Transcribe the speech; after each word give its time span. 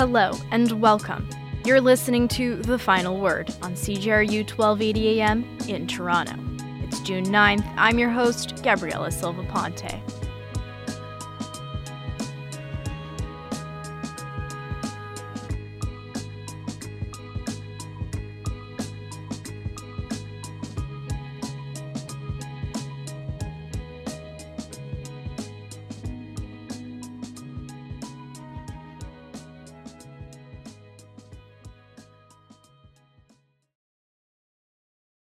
Hello 0.00 0.32
and 0.50 0.80
welcome. 0.80 1.28
You're 1.62 1.82
listening 1.82 2.26
to 2.28 2.56
The 2.56 2.78
Final 2.78 3.20
Word 3.20 3.54
on 3.60 3.74
CJRU 3.74 4.48
1280 4.50 5.20
AM 5.20 5.58
in 5.68 5.86
Toronto. 5.86 6.32
It's 6.82 7.00
June 7.00 7.26
9th. 7.26 7.70
I'm 7.76 7.98
your 7.98 8.08
host, 8.08 8.62
Gabriela 8.62 9.10
Silva 9.10 9.42
Ponte. 9.42 10.00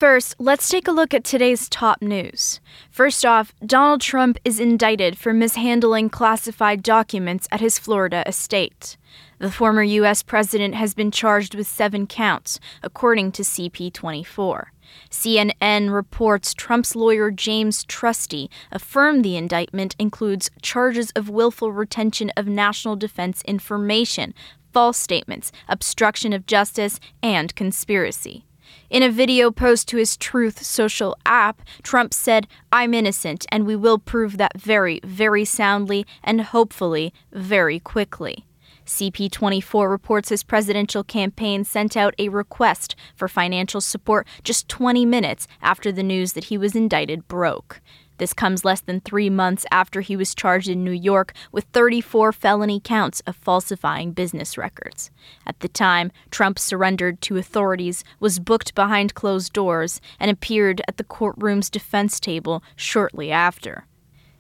First, 0.05 0.35
let's 0.39 0.69
take 0.69 0.87
a 0.87 0.93
look 0.93 1.15
at 1.15 1.25
today's 1.25 1.67
top 1.67 2.03
news. 2.03 2.61
First 2.91 3.25
off, 3.25 3.55
Donald 3.65 4.03
Trump 4.03 4.39
is 4.45 4.61
indicted 4.61 5.17
for 5.17 5.33
mishandling 5.33 6.11
classified 6.11 6.83
documents 6.83 7.49
at 7.51 7.61
his 7.61 7.79
Florida 7.79 8.23
estate. 8.27 8.99
The 9.39 9.51
former 9.51 9.83
U.S. 9.83 10.23
president 10.23 10.75
has 10.75 10.93
been 10.93 11.11
charged 11.11 11.55
with 11.55 11.67
seven 11.67 12.07
counts, 12.07 12.61
according 12.83 13.33
to 13.33 13.43
CP24. 13.43 14.65
CNN 15.09 15.91
reports 15.91 16.53
Trump's 16.53 16.95
lawyer 16.95 17.31
James 17.31 17.83
Trusty 17.85 18.51
affirmed 18.71 19.25
the 19.25 19.39
indictment 19.39 19.97
includes 19.99 20.51
charges 20.61 21.13
of 21.13 21.31
willful 21.31 21.73
retention 21.73 22.31
of 22.37 22.47
national 22.47 22.97
defense 22.97 23.41
information, 23.47 24.35
false 24.71 24.99
statements, 24.99 25.51
obstruction 25.67 26.35
of 26.35 26.45
justice, 26.45 27.01
and 27.23 27.55
conspiracy. 27.55 28.45
In 28.91 29.03
a 29.03 29.11
video 29.11 29.51
post 29.51 29.89
to 29.89 29.97
his 29.97 30.17
Truth 30.17 30.65
social 30.65 31.17
app, 31.27 31.63
Trump 31.83 32.15
said, 32.15 32.47
I'm 32.73 32.95
innocent, 32.95 33.47
and 33.51 33.67
we 33.67 33.77
will 33.77 33.99
prove 33.99 34.37
that 34.37 34.59
very, 34.59 35.01
very 35.05 35.45
soundly 35.45 36.07
and 36.23 36.41
hopefully 36.43 37.13
very 37.33 37.81
quickly. 37.81 38.45
CP24 38.87 39.91
reports 39.91 40.29
his 40.29 40.43
presidential 40.43 41.03
campaign 41.03 41.65
sent 41.65 41.97
out 41.97 42.15
a 42.19 42.29
request 42.29 42.95
for 43.15 43.29
financial 43.29 43.81
support 43.81 44.27
just 44.43 44.69
20 44.69 45.07
minutes 45.07 45.47
after 45.63 45.91
the 45.91 46.03
news 46.03 46.35
that 46.35 46.45
he 46.45 46.59
was 46.59 46.77
indicted 46.77 47.27
broke. 47.27 47.81
This 48.19 48.33
comes 48.33 48.65
less 48.65 48.81
than 48.81 49.01
three 49.01 49.29
months 49.29 49.67
after 49.71 50.01
he 50.01 50.17
was 50.17 50.35
charged 50.35 50.69
in 50.69 50.85
New 50.85 50.93
York 50.93 51.33
with 51.51 51.65
34 51.73 52.33
felony 52.33 52.81
counts 52.81 53.21
of 53.27 53.37
falsifying 53.37 54.13
business 54.13 54.57
records. 54.57 55.11
At 55.47 55.61
the 55.61 55.69
time, 55.69 56.13
Trump 56.31 56.59
surrendered 56.59 57.21
to 57.23 57.37
authorities, 57.37 58.05
was 58.21 58.39
booked 58.39 58.75
behind 58.75 59.15
closed 59.15 59.53
doors, 59.53 60.01
and 60.21 60.31
appeared 60.31 60.81
at 60.87 60.97
the 60.97 61.05
courtroom's 61.05 61.71
defense 61.71 62.21
table 62.21 62.63
shortly 62.77 63.33
after. 63.33 63.87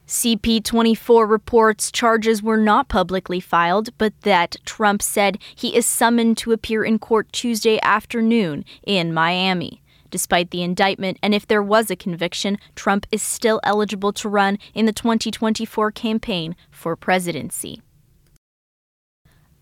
CP24 0.06 1.28
reports 1.28 1.91
charges 1.91 2.43
were 2.43 2.59
not 2.59 2.88
publicly 2.88 3.41
filed, 3.41 3.97
but 3.97 4.12
that 4.20 4.56
Trump 4.66 5.00
said 5.00 5.38
he 5.54 5.75
is 5.75 5.87
summoned 5.87 6.37
to 6.38 6.53
appear 6.53 6.84
in 6.84 6.99
court 6.99 7.32
Tuesday 7.32 7.81
afternoon 7.82 8.66
in 8.87 9.15
Miami. 9.15 9.81
Despite 10.14 10.52
the 10.52 10.62
indictment, 10.62 11.19
and 11.25 11.34
if 11.34 11.44
there 11.44 11.60
was 11.60 11.91
a 11.91 11.97
conviction, 11.97 12.56
Trump 12.76 13.04
is 13.10 13.20
still 13.20 13.58
eligible 13.64 14.12
to 14.12 14.28
run 14.28 14.60
in 14.72 14.86
the 14.86 14.92
2024 14.92 15.91
campaign 15.91 16.54
for 16.70 16.94
presidency. 16.94 17.82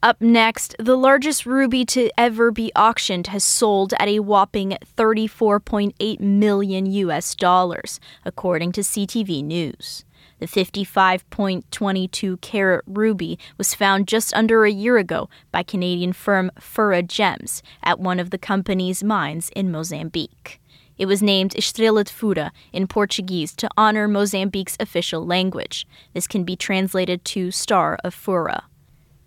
Up 0.02 0.20
next, 0.20 0.76
the 0.78 0.94
largest 0.94 1.46
ruby 1.46 1.86
to 1.86 2.10
ever 2.18 2.50
be 2.50 2.70
auctioned 2.76 3.28
has 3.28 3.42
sold 3.42 3.94
at 3.98 4.08
a 4.08 4.18
whopping 4.18 4.76
34.8 4.94 6.20
million 6.20 6.84
US 6.84 7.34
dollars, 7.34 7.98
according 8.22 8.72
to 8.72 8.82
CTV 8.82 9.42
News. 9.42 10.04
The 10.42 10.48
55.22 10.48 12.40
carat 12.40 12.84
ruby 12.88 13.38
was 13.56 13.76
found 13.76 14.08
just 14.08 14.34
under 14.34 14.64
a 14.64 14.72
year 14.72 14.98
ago 14.98 15.28
by 15.52 15.62
Canadian 15.62 16.12
firm 16.12 16.50
Fura 16.58 17.06
Gems 17.06 17.62
at 17.80 18.00
one 18.00 18.18
of 18.18 18.30
the 18.30 18.38
company's 18.38 19.04
mines 19.04 19.50
in 19.54 19.70
Mozambique. 19.70 20.60
It 20.98 21.06
was 21.06 21.22
named 21.22 21.52
Estrela 21.52 22.02
de 22.02 22.10
Fura 22.10 22.50
in 22.72 22.88
Portuguese 22.88 23.54
to 23.54 23.70
honor 23.76 24.08
Mozambique's 24.08 24.76
official 24.80 25.24
language. 25.24 25.86
This 26.12 26.26
can 26.26 26.42
be 26.42 26.56
translated 26.56 27.24
to 27.26 27.52
Star 27.52 27.96
of 28.02 28.12
Fura. 28.12 28.62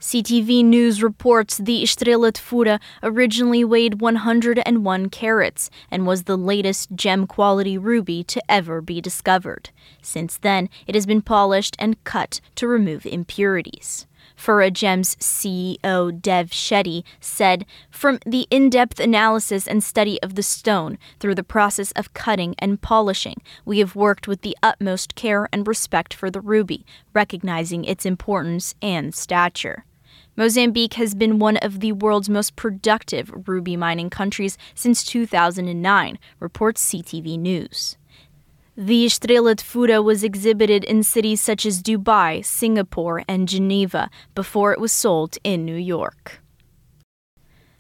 CTV 0.06 0.64
News 0.64 1.02
reports 1.02 1.58
the 1.58 1.82
Estrela 1.82 2.32
de 2.32 2.40
Fura 2.40 2.80
originally 3.02 3.64
weighed 3.64 4.02
101 4.02 5.10
carats 5.10 5.72
and 5.90 6.06
was 6.06 6.26
the 6.26 6.38
latest 6.38 6.92
gem 6.94 7.26
quality 7.26 7.76
ruby 7.76 8.24
to 8.26 8.40
ever 8.48 8.82
be 8.82 9.02
discovered. 9.02 9.72
Since 10.04 10.38
then, 10.38 10.70
it 10.86 10.94
has 10.94 11.08
been 11.08 11.24
polished 11.24 11.76
and 11.80 12.02
cut 12.04 12.40
to 12.54 12.68
remove 12.68 13.08
impurities. 13.08 14.06
Fura 14.38 14.72
Gems 14.72 15.16
CEO 15.16 16.22
Dev 16.22 16.52
Shetty 16.52 17.04
said, 17.20 17.66
From 17.90 18.20
the 18.28 18.46
in 18.52 18.70
depth 18.70 19.00
analysis 19.00 19.68
and 19.68 19.84
study 19.84 20.22
of 20.22 20.36
the 20.36 20.44
stone 20.44 21.00
through 21.20 21.34
the 21.34 21.44
process 21.44 21.92
of 21.94 22.14
cutting 22.14 22.54
and 22.60 22.80
polishing, 22.80 23.42
we 23.66 23.80
have 23.80 23.96
worked 23.96 24.28
with 24.28 24.42
the 24.42 24.56
utmost 24.62 25.16
care 25.16 25.50
and 25.52 25.68
respect 25.68 26.14
for 26.14 26.30
the 26.30 26.42
ruby, 26.42 26.86
recognizing 27.12 27.84
its 27.84 28.06
importance 28.06 28.76
and 28.84 29.16
stature. 29.16 29.84
Mozambique 30.38 30.96
has 30.96 31.16
been 31.16 31.40
one 31.40 31.56
of 31.58 31.80
the 31.80 31.94
world's 31.94 32.30
most 32.30 32.56
productive 32.56 33.32
ruby 33.48 33.78
mining 33.78 34.10
countries 34.10 34.58
since 34.74 35.04
2009, 35.04 36.20
reports 36.40 36.86
CTV 36.90 37.40
News. 37.40 37.98
The 38.76 39.06
Estrela 39.06 39.56
de 39.56 39.64
Fura 39.64 40.04
was 40.04 40.26
exhibited 40.26 40.84
in 40.84 41.04
cities 41.04 41.40
such 41.40 41.66
as 41.66 41.82
Dubai, 41.82 42.44
Singapore, 42.44 43.24
and 43.26 43.48
Geneva 43.48 44.10
before 44.34 44.74
it 44.74 44.82
was 44.82 44.92
sold 44.92 45.38
in 45.46 45.64
New 45.64 45.78
York. 45.78 46.42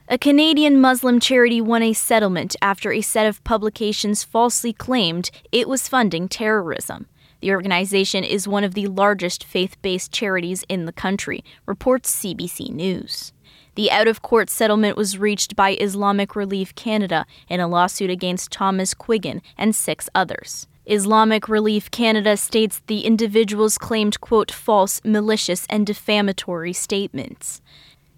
A 0.07 0.17
Canadian 0.17 0.79
Muslim 0.79 1.19
charity 1.19 1.59
won 1.59 1.83
a 1.83 1.91
settlement 1.91 2.55
after 2.61 2.93
a 2.93 3.01
set 3.01 3.27
of 3.27 3.43
publications 3.43 4.23
falsely 4.23 4.71
claimed 4.71 5.31
it 5.51 5.67
was 5.67 5.89
funding 5.89 6.29
terrorism. 6.29 7.07
The 7.45 7.51
organization 7.51 8.23
is 8.23 8.47
one 8.47 8.63
of 8.63 8.73
the 8.73 8.87
largest 8.87 9.43
faith 9.43 9.79
based 9.83 10.11
charities 10.11 10.65
in 10.67 10.85
the 10.85 10.91
country, 10.91 11.43
reports 11.67 12.11
CBC 12.11 12.71
News. 12.71 13.33
The 13.75 13.91
out 13.91 14.07
of 14.07 14.23
court 14.23 14.49
settlement 14.49 14.97
was 14.97 15.19
reached 15.19 15.55
by 15.55 15.77
Islamic 15.79 16.35
Relief 16.35 16.73
Canada 16.73 17.27
in 17.47 17.59
a 17.59 17.67
lawsuit 17.67 18.09
against 18.09 18.49
Thomas 18.49 18.95
Quiggin 18.95 19.41
and 19.59 19.75
six 19.75 20.09
others. 20.15 20.65
Islamic 20.87 21.47
Relief 21.47 21.91
Canada 21.91 22.35
states 22.35 22.81
the 22.87 23.01
individuals 23.01 23.77
claimed, 23.77 24.19
quote, 24.21 24.51
false, 24.51 24.99
malicious, 25.03 25.67
and 25.69 25.85
defamatory 25.85 26.73
statements. 26.73 27.61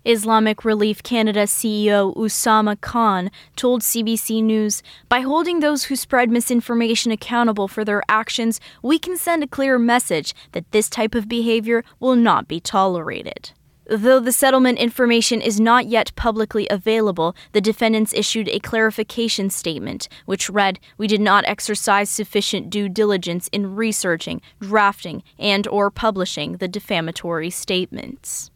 Islamic 0.07 0.63
Relief 0.63 1.03
Canada 1.03 1.43
CEO 1.43 2.15
Usama 2.15 2.79
Khan 2.79 3.29
told 3.57 3.81
CBC 3.81 4.41
News 4.41 4.81
By 5.09 5.19
holding 5.19 5.59
those 5.59 5.83
who 5.83 5.97
spread 5.97 6.31
misinformation 6.31 7.11
accountable 7.11 7.67
for 7.67 7.83
their 7.83 8.01
actions, 8.07 8.61
we 8.81 8.99
can 8.99 9.17
send 9.17 9.43
a 9.43 9.47
clear 9.47 9.77
message 9.77 10.33
that 10.53 10.71
this 10.71 10.89
type 10.89 11.13
of 11.13 11.27
behavior 11.27 11.83
will 11.99 12.15
not 12.15 12.47
be 12.47 12.61
tolerated. 12.61 13.51
Though 13.89 14.21
the 14.21 14.31
settlement 14.31 14.79
information 14.79 15.41
is 15.41 15.59
not 15.59 15.87
yet 15.87 16.15
publicly 16.15 16.67
available, 16.69 17.35
the 17.51 17.59
defendants 17.59 18.13
issued 18.13 18.47
a 18.47 18.59
clarification 18.59 19.49
statement, 19.49 20.07
which 20.25 20.49
read, 20.49 20.79
"We 20.97 21.07
did 21.07 21.19
not 21.19 21.43
exercise 21.45 22.09
sufficient 22.09 22.69
due 22.69 22.87
diligence 22.87 23.49
in 23.51 23.75
researching, 23.75 24.41
drafting, 24.61 25.21
and 25.37 25.67
or 25.67 25.91
publishing 25.91 26.57
the 26.57 26.69
defamatory 26.69 27.49
statements." 27.49 28.51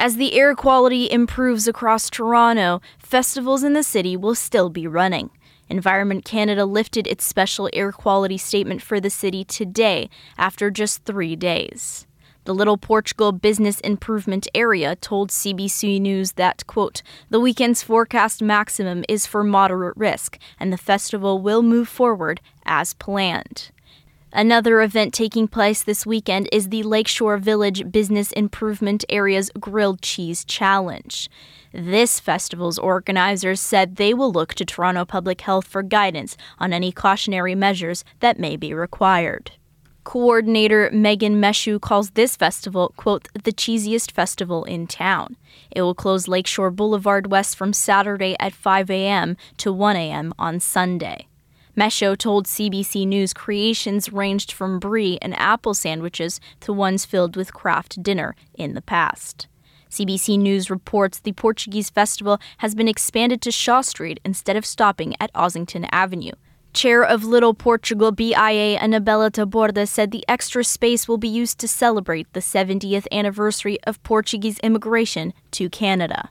As 0.00 0.16
the 0.16 0.32
air 0.32 0.54
quality 0.54 1.10
improves 1.10 1.68
across 1.68 2.08
Toronto, 2.08 2.80
festivals 2.98 3.62
in 3.62 3.74
the 3.74 3.82
city 3.82 4.16
will 4.16 4.34
still 4.34 4.70
be 4.70 4.86
running. 4.86 5.28
Environment 5.68 6.24
Canada 6.24 6.64
lifted 6.64 7.06
its 7.06 7.22
special 7.22 7.68
air 7.74 7.92
quality 7.92 8.38
statement 8.38 8.80
for 8.80 8.98
the 8.98 9.10
city 9.10 9.44
today 9.44 10.08
after 10.38 10.70
just 10.70 11.04
three 11.04 11.36
days. 11.36 12.06
The 12.44 12.54
Little 12.54 12.78
Portugal 12.78 13.30
Business 13.30 13.78
Improvement 13.80 14.48
Area 14.54 14.96
told 14.96 15.28
CBC 15.28 16.00
News 16.00 16.32
that, 16.32 16.66
quote, 16.66 17.02
the 17.28 17.38
weekend's 17.38 17.82
forecast 17.82 18.40
maximum 18.40 19.04
is 19.06 19.26
for 19.26 19.44
moderate 19.44 19.98
risk, 19.98 20.38
and 20.58 20.72
the 20.72 20.78
festival 20.78 21.42
will 21.42 21.62
move 21.62 21.90
forward 21.90 22.40
as 22.64 22.94
planned. 22.94 23.70
Another 24.32 24.80
event 24.80 25.12
taking 25.12 25.48
place 25.48 25.82
this 25.82 26.06
weekend 26.06 26.48
is 26.52 26.68
the 26.68 26.84
Lakeshore 26.84 27.36
Village 27.36 27.90
Business 27.90 28.30
Improvement 28.32 29.04
Area's 29.08 29.50
Grilled 29.58 30.02
Cheese 30.02 30.44
Challenge. 30.44 31.28
This 31.72 32.20
festival's 32.20 32.78
organizers 32.78 33.60
said 33.60 33.96
they 33.96 34.14
will 34.14 34.30
look 34.30 34.54
to 34.54 34.64
Toronto 34.64 35.04
Public 35.04 35.40
Health 35.40 35.66
for 35.66 35.82
guidance 35.82 36.36
on 36.58 36.72
any 36.72 36.92
cautionary 36.92 37.56
measures 37.56 38.04
that 38.20 38.38
may 38.38 38.56
be 38.56 38.72
required. 38.72 39.50
Coordinator 40.04 40.90
Megan 40.92 41.40
Meshu 41.40 41.80
calls 41.80 42.10
this 42.10 42.36
festival, 42.36 42.94
quote, 42.96 43.28
the 43.34 43.52
cheesiest 43.52 44.12
festival 44.12 44.62
in 44.64 44.86
town. 44.86 45.36
It 45.72 45.82
will 45.82 45.94
close 45.94 46.28
Lakeshore 46.28 46.70
Boulevard 46.70 47.32
West 47.32 47.56
from 47.56 47.72
Saturday 47.72 48.36
at 48.38 48.52
5 48.54 48.90
a.m. 48.90 49.36
to 49.58 49.72
1 49.72 49.96
a.m. 49.96 50.32
on 50.38 50.60
Sunday. 50.60 51.26
Mesho 51.80 52.14
told 52.14 52.44
CBC 52.44 53.06
News 53.06 53.32
creations 53.32 54.12
ranged 54.12 54.52
from 54.52 54.78
brie 54.78 55.16
and 55.22 55.34
apple 55.38 55.72
sandwiches 55.72 56.38
to 56.60 56.74
ones 56.74 57.06
filled 57.06 57.36
with 57.36 57.54
Kraft 57.54 58.02
Dinner 58.02 58.36
in 58.52 58.74
the 58.74 58.82
past. 58.82 59.48
CBC 59.88 60.38
News 60.38 60.68
reports 60.68 61.20
the 61.20 61.32
Portuguese 61.32 61.88
festival 61.88 62.38
has 62.58 62.74
been 62.74 62.86
expanded 62.86 63.40
to 63.40 63.50
Shaw 63.50 63.80
Street 63.80 64.20
instead 64.26 64.56
of 64.58 64.66
stopping 64.66 65.14
at 65.18 65.32
Ossington 65.32 65.88
Avenue. 65.90 66.32
Chair 66.74 67.02
of 67.02 67.24
Little 67.24 67.54
Portugal 67.54 68.12
BIA 68.12 68.78
Anabela 68.78 69.30
Taborda 69.30 69.88
said 69.88 70.10
the 70.10 70.24
extra 70.28 70.62
space 70.62 71.08
will 71.08 71.16
be 71.16 71.28
used 71.28 71.58
to 71.60 71.66
celebrate 71.66 72.30
the 72.34 72.40
70th 72.40 73.06
anniversary 73.10 73.78
of 73.84 74.02
Portuguese 74.02 74.58
immigration 74.58 75.32
to 75.52 75.70
Canada. 75.70 76.28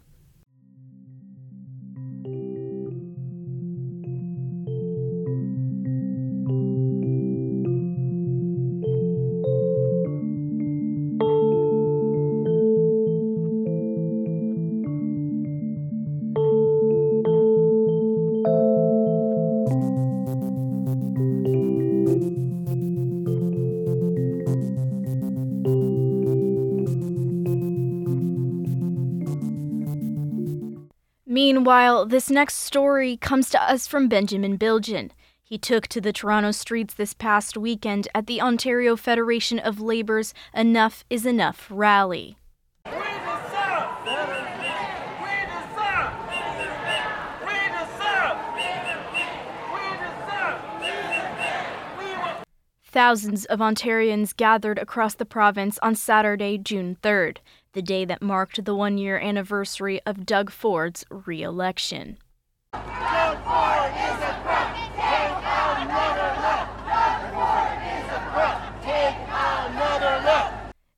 Meanwhile, 31.39 32.07
this 32.07 32.29
next 32.29 32.55
story 32.55 33.15
comes 33.15 33.49
to 33.51 33.63
us 33.63 33.87
from 33.87 34.09
Benjamin 34.09 34.57
Bilgin. 34.57 35.11
He 35.41 35.57
took 35.57 35.87
to 35.87 36.01
the 36.01 36.11
Toronto 36.11 36.51
streets 36.51 36.93
this 36.93 37.13
past 37.13 37.55
weekend 37.55 38.09
at 38.13 38.27
the 38.27 38.41
Ontario 38.41 38.97
Federation 38.97 39.57
of 39.57 39.79
Labour's 39.79 40.33
Enough 40.53 41.05
is 41.09 41.25
Enough 41.25 41.67
rally. 41.69 42.35
Thousands 52.83 53.45
of 53.45 53.59
Ontarians 53.59 54.35
gathered 54.35 54.77
across 54.77 55.15
the 55.15 55.23
province 55.23 55.79
on 55.81 55.95
Saturday, 55.95 56.57
June 56.57 56.97
3rd 57.01 57.37
the 57.73 57.81
day 57.81 58.05
that 58.05 58.21
marked 58.21 58.63
the 58.65 58.75
one 58.75 58.97
year 58.97 59.17
anniversary 59.17 60.01
of 60.05 60.25
Doug 60.25 60.49
Ford's 60.51 61.05
re 61.09 61.41
election. 61.43 62.17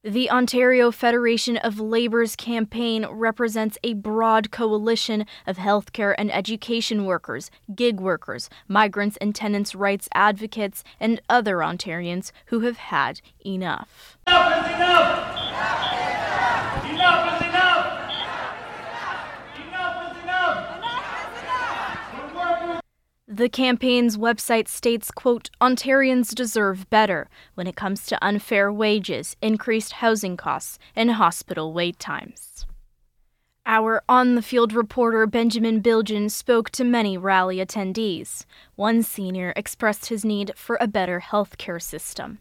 The 0.03 0.31
Ontario 0.31 0.89
Federation 0.89 1.57
of 1.57 1.79
Labour's 1.79 2.35
campaign 2.35 3.05
represents 3.05 3.77
a 3.83 3.93
broad 3.93 4.49
coalition 4.49 5.27
of 5.45 5.57
healthcare 5.57 6.15
and 6.17 6.33
education 6.33 7.05
workers, 7.05 7.51
gig 7.75 7.99
workers, 7.99 8.49
migrants 8.67 9.17
and 9.21 9.35
tenants' 9.35 9.75
rights 9.75 10.09
advocates, 10.15 10.83
and 10.99 11.21
other 11.29 11.57
Ontarians 11.57 12.31
who 12.47 12.61
have 12.61 12.77
had 12.77 13.21
enough. 13.45 14.17
Enough 14.25 14.65
is 14.65 14.75
enough! 14.75 16.00
Enough 17.11 17.41
is 17.41 17.47
enough! 17.49 17.87
Enough 19.67 20.15
is 20.15 20.23
enough! 20.23 20.81
The 23.27 23.49
campaign's 23.49 24.17
website 24.17 24.69
states, 24.69 25.11
quote, 25.11 25.49
Ontarians 25.59 26.33
deserve 26.33 26.89
better 26.89 27.29
when 27.55 27.67
it 27.67 27.75
comes 27.75 28.05
to 28.05 28.25
unfair 28.25 28.71
wages, 28.71 29.35
increased 29.41 29.93
housing 29.93 30.37
costs, 30.37 30.79
and 30.95 31.11
hospital 31.11 31.73
wait 31.73 31.99
times. 31.99 32.65
Our 33.65 34.03
on 34.07 34.35
the 34.35 34.41
field 34.41 34.71
reporter 34.71 35.27
Benjamin 35.27 35.81
Bilgin 35.81 36.31
spoke 36.31 36.69
to 36.71 36.85
many 36.85 37.17
rally 37.17 37.57
attendees. 37.57 38.45
One 38.75 39.03
senior 39.03 39.51
expressed 39.57 40.05
his 40.07 40.23
need 40.23 40.53
for 40.55 40.77
a 40.79 40.87
better 40.87 41.19
health 41.19 41.57
care 41.57 41.79
system. 41.79 42.39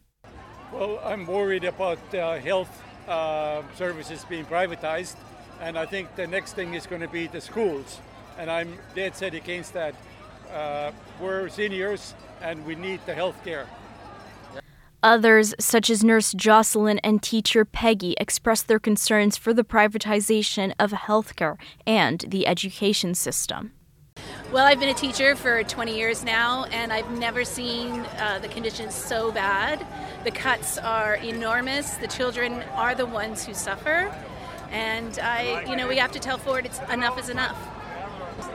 Well, 0.73 1.01
I'm 1.05 1.27
worried 1.27 1.65
about 1.65 2.15
uh, 2.15 2.39
health 2.39 2.83
uh, 3.11 3.63
services 3.75 4.25
being 4.29 4.47
privatized. 4.47 5.17
And 5.61 5.77
I 5.79 5.85
think 5.85 6.15
the 6.17 6.27
next 6.27 6.55
thing 6.55 6.75
is 6.75 6.87
going 6.87 7.03
to 7.03 7.09
be 7.09 7.27
the 7.27 7.41
schools. 7.41 7.99
And 8.39 8.51
I'm 8.51 8.79
dead 8.95 9.17
set 9.17 9.35
against 9.35 9.75
that. 9.75 9.95
Uh, 10.51 10.93
we're 11.21 11.49
seniors 11.49 12.15
and 12.41 12.65
we 12.65 12.75
need 12.75 13.01
the 13.05 13.15
health 13.15 13.37
care. 13.45 13.67
Others, 15.03 15.55
such 15.59 15.89
as 15.89 16.05
Nurse 16.05 16.33
Jocelyn 16.33 16.99
and 16.99 17.23
teacher 17.23 17.65
Peggy, 17.65 18.15
expressed 18.19 18.69
their 18.69 18.79
concerns 18.79 19.37
for 19.37 19.55
the 19.55 19.65
privatization 19.65 20.73
of 20.79 20.93
healthcare 20.93 21.57
and 21.87 22.25
the 22.29 22.47
education 22.47 23.15
system. 23.15 23.73
Well, 24.53 24.67
I've 24.67 24.81
been 24.81 24.89
a 24.89 24.95
teacher 24.95 25.37
for 25.37 25.63
20 25.63 25.97
years 25.97 26.25
now, 26.25 26.65
and 26.73 26.93
I've 26.93 27.09
never 27.13 27.45
seen 27.45 28.01
uh, 28.19 28.41
the 28.43 28.49
conditions 28.49 28.97
so 28.97 29.31
bad. 29.31 29.87
The 30.25 30.33
cuts 30.33 30.77
are 30.77 31.15
enormous. 31.15 31.95
The 31.95 32.09
children 32.09 32.65
are 32.75 32.97
the 32.97 33.07
ones 33.07 33.45
who 33.45 33.55
suffer, 33.55 34.13
and 34.73 35.17
I, 35.21 35.65
you 35.67 35.77
know, 35.77 35.87
we 35.87 35.99
have 35.99 36.11
to 36.13 36.19
tell 36.19 36.37
Ford 36.37 36.67
it's 36.67 36.81
enough 36.93 37.17
is 37.17 37.29
enough. 37.29 37.57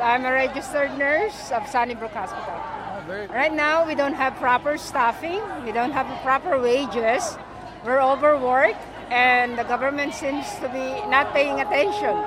I'm 0.01 0.25
a 0.25 0.33
registered 0.33 0.97
nurse 0.97 1.49
of 1.51 1.65
Sunnybrook 1.69 2.11
Hospital. 2.11 3.33
Right 3.33 3.53
now, 3.53 3.87
we 3.87 3.95
don't 3.95 4.15
have 4.15 4.35
proper 4.35 4.77
staffing. 4.77 5.41
We 5.63 5.71
don't 5.71 5.91
have 5.91 6.07
proper 6.23 6.59
wages. 6.59 7.37
We're 7.85 8.01
overworked, 8.01 8.85
and 9.11 9.57
the 9.57 9.63
government 9.63 10.13
seems 10.13 10.45
to 10.55 10.67
be 10.67 11.09
not 11.09 11.31
paying 11.31 11.61
attention. 11.61 12.21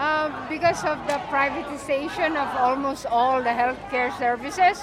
Uh, 0.00 0.48
because 0.48 0.82
of 0.84 0.96
the 1.06 1.20
privatization 1.28 2.30
of 2.30 2.48
almost 2.56 3.04
all 3.04 3.42
the 3.42 3.50
healthcare 3.50 4.10
services, 4.18 4.82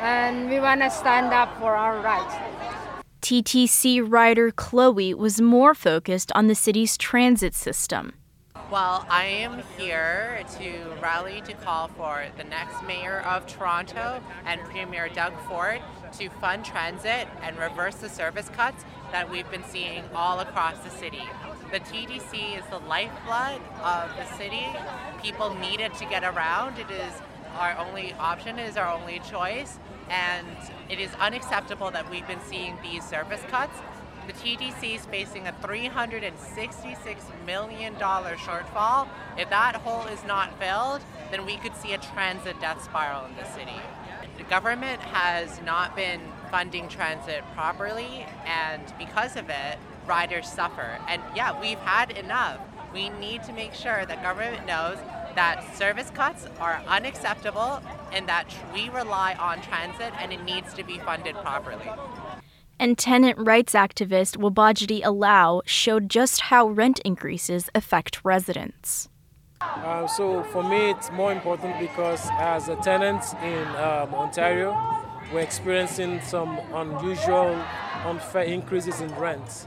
and 0.00 0.48
we 0.48 0.58
want 0.58 0.80
to 0.80 0.90
stand 0.90 1.26
up 1.26 1.54
for 1.58 1.76
our 1.76 2.00
rights. 2.00 2.34
TTC 3.20 4.00
rider 4.00 4.50
Chloe 4.50 5.12
was 5.12 5.42
more 5.42 5.74
focused 5.74 6.32
on 6.34 6.46
the 6.46 6.54
city's 6.54 6.96
transit 6.96 7.54
system. 7.54 8.14
Well, 8.70 9.04
I 9.10 9.24
am 9.26 9.62
here 9.76 10.42
to 10.58 10.96
rally 11.02 11.42
to 11.42 11.52
call 11.52 11.88
for 11.88 12.24
the 12.38 12.44
next 12.44 12.82
mayor 12.82 13.20
of 13.26 13.46
Toronto 13.46 14.22
and 14.46 14.58
Premier 14.62 15.10
Doug 15.10 15.34
Ford 15.46 15.82
to 16.16 16.30
fund 16.30 16.64
transit 16.64 17.28
and 17.42 17.58
reverse 17.58 17.96
the 17.96 18.08
service 18.08 18.48
cuts 18.48 18.86
that 19.12 19.30
we've 19.30 19.50
been 19.50 19.64
seeing 19.64 20.02
all 20.14 20.40
across 20.40 20.78
the 20.78 20.90
city. 20.90 21.22
The 21.72 21.80
TTC 21.80 22.58
is 22.58 22.64
the 22.70 22.78
lifeblood 22.78 23.60
of 23.82 24.10
the 24.16 24.24
city. 24.36 24.66
People 25.22 25.54
need 25.54 25.80
it 25.80 25.94
to 25.94 26.04
get 26.06 26.22
around. 26.22 26.78
It 26.78 26.90
is 26.90 27.12
our 27.58 27.76
only 27.78 28.12
option, 28.14 28.58
it 28.58 28.68
is 28.68 28.76
our 28.76 28.92
only 28.92 29.18
choice, 29.20 29.78
and 30.08 30.46
it 30.88 31.00
is 31.00 31.12
unacceptable 31.14 31.90
that 31.90 32.08
we've 32.10 32.26
been 32.28 32.40
seeing 32.46 32.76
these 32.82 33.04
service 33.04 33.42
cuts. 33.48 33.78
The 34.26 34.32
TTC 34.32 34.96
is 34.96 35.06
facing 35.06 35.46
a 35.48 35.52
$366 35.52 37.44
million 37.46 37.94
shortfall. 37.94 39.08
If 39.38 39.50
that 39.50 39.76
hole 39.76 40.06
is 40.06 40.24
not 40.24 40.58
filled, 40.60 41.02
then 41.30 41.46
we 41.46 41.56
could 41.56 41.76
see 41.76 41.94
a 41.94 41.98
transit 41.98 42.60
death 42.60 42.82
spiral 42.82 43.24
in 43.26 43.36
the 43.36 43.44
city. 43.44 43.80
The 44.38 44.44
government 44.44 45.00
has 45.00 45.60
not 45.62 45.96
been 45.96 46.20
funding 46.50 46.88
transit 46.88 47.42
properly, 47.54 48.26
and 48.44 48.82
because 48.98 49.36
of 49.36 49.48
it, 49.48 49.78
riders 50.06 50.48
suffer. 50.48 50.98
And 51.08 51.22
yeah, 51.34 51.58
we've 51.60 51.78
had 51.78 52.10
enough. 52.12 52.60
We 52.92 53.10
need 53.10 53.42
to 53.44 53.52
make 53.52 53.74
sure 53.74 54.06
that 54.06 54.22
government 54.22 54.66
knows 54.66 54.98
that 55.34 55.76
service 55.76 56.10
cuts 56.10 56.46
are 56.60 56.82
unacceptable 56.88 57.82
and 58.12 58.26
that 58.28 58.52
we 58.72 58.88
rely 58.88 59.34
on 59.34 59.60
transit 59.60 60.12
and 60.18 60.32
it 60.32 60.42
needs 60.44 60.72
to 60.74 60.82
be 60.82 60.98
funded 60.98 61.34
properly. 61.36 61.90
And 62.78 62.98
tenant 62.98 63.38
rights 63.38 63.74
activist 63.74 64.36
Wabajdi 64.36 65.00
Allow 65.04 65.62
showed 65.64 66.10
just 66.10 66.42
how 66.42 66.68
rent 66.68 67.00
increases 67.04 67.70
affect 67.74 68.24
residents. 68.24 69.08
Uh, 69.60 70.06
so 70.06 70.42
for 70.44 70.62
me, 70.62 70.90
it's 70.90 71.10
more 71.12 71.32
important 71.32 71.78
because 71.78 72.28
as 72.38 72.68
a 72.68 72.76
tenant 72.76 73.22
in 73.42 73.66
um, 73.76 74.14
Ontario, 74.14 74.76
we're 75.32 75.40
experiencing 75.40 76.20
some 76.20 76.58
unusual, 76.72 77.54
unfair 78.04 78.42
increases 78.42 79.00
in 79.00 79.12
rents. 79.16 79.66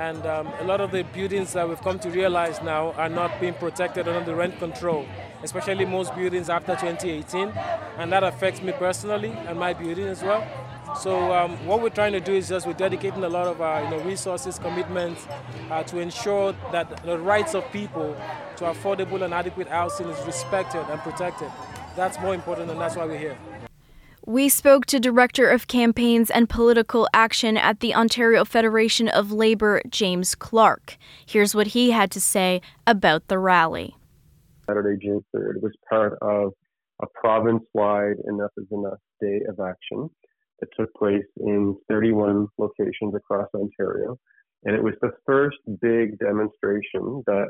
And 0.00 0.24
um, 0.24 0.46
a 0.58 0.64
lot 0.64 0.80
of 0.80 0.92
the 0.92 1.02
buildings 1.02 1.52
that 1.52 1.68
we've 1.68 1.82
come 1.82 1.98
to 1.98 2.08
realize 2.08 2.62
now 2.62 2.92
are 2.92 3.10
not 3.10 3.38
being 3.38 3.52
protected 3.52 4.08
under 4.08 4.24
the 4.24 4.34
rent 4.34 4.58
control, 4.58 5.04
especially 5.42 5.84
most 5.84 6.14
buildings 6.16 6.48
after 6.48 6.74
2018. 6.74 7.48
And 7.98 8.10
that 8.10 8.24
affects 8.24 8.62
me 8.62 8.72
personally 8.72 9.28
and 9.46 9.58
my 9.58 9.74
building 9.74 10.06
as 10.06 10.22
well. 10.22 10.42
So 10.98 11.34
um, 11.34 11.50
what 11.66 11.82
we're 11.82 11.90
trying 11.90 12.12
to 12.12 12.20
do 12.20 12.32
is 12.32 12.48
just 12.48 12.66
we're 12.66 12.72
dedicating 12.72 13.22
a 13.24 13.28
lot 13.28 13.46
of 13.46 13.60
our 13.60 13.84
you 13.84 13.90
know, 13.90 14.00
resources, 14.00 14.58
commitments 14.58 15.28
uh, 15.70 15.82
to 15.82 15.98
ensure 15.98 16.54
that 16.72 17.04
the 17.04 17.18
rights 17.18 17.54
of 17.54 17.70
people 17.70 18.16
to 18.56 18.64
affordable 18.64 19.22
and 19.22 19.34
adequate 19.34 19.68
housing 19.68 20.08
is 20.08 20.26
respected 20.26 20.80
and 20.88 20.98
protected. 21.02 21.52
That's 21.94 22.18
more 22.20 22.34
important, 22.34 22.70
and 22.70 22.80
that's 22.80 22.96
why 22.96 23.04
we're 23.04 23.18
here. 23.18 23.36
We 24.26 24.50
spoke 24.50 24.84
to 24.86 25.00
Director 25.00 25.48
of 25.48 25.66
Campaigns 25.66 26.30
and 26.30 26.48
Political 26.48 27.08
Action 27.14 27.56
at 27.56 27.80
the 27.80 27.94
Ontario 27.94 28.44
Federation 28.44 29.08
of 29.08 29.32
Labour, 29.32 29.80
James 29.88 30.34
Clark. 30.34 30.98
Here's 31.24 31.54
what 31.54 31.68
he 31.68 31.92
had 31.92 32.10
to 32.10 32.20
say 32.20 32.60
about 32.86 33.28
the 33.28 33.38
rally. 33.38 33.96
Saturday, 34.66 34.98
June 35.02 35.24
3rd 35.34 35.62
was 35.62 35.72
part 35.88 36.18
of 36.20 36.52
a 37.02 37.06
province 37.14 37.62
wide 37.72 38.16
Enough 38.28 38.50
is 38.58 38.66
Enough 38.70 38.98
Day 39.22 39.40
of 39.48 39.58
Action 39.58 40.10
that 40.60 40.68
took 40.78 40.92
place 40.94 41.24
in 41.38 41.74
31 41.88 42.46
locations 42.58 43.14
across 43.14 43.48
Ontario. 43.54 44.18
And 44.64 44.76
it 44.76 44.82
was 44.82 44.94
the 45.00 45.12
first 45.24 45.56
big 45.80 46.18
demonstration 46.18 47.22
that 47.26 47.48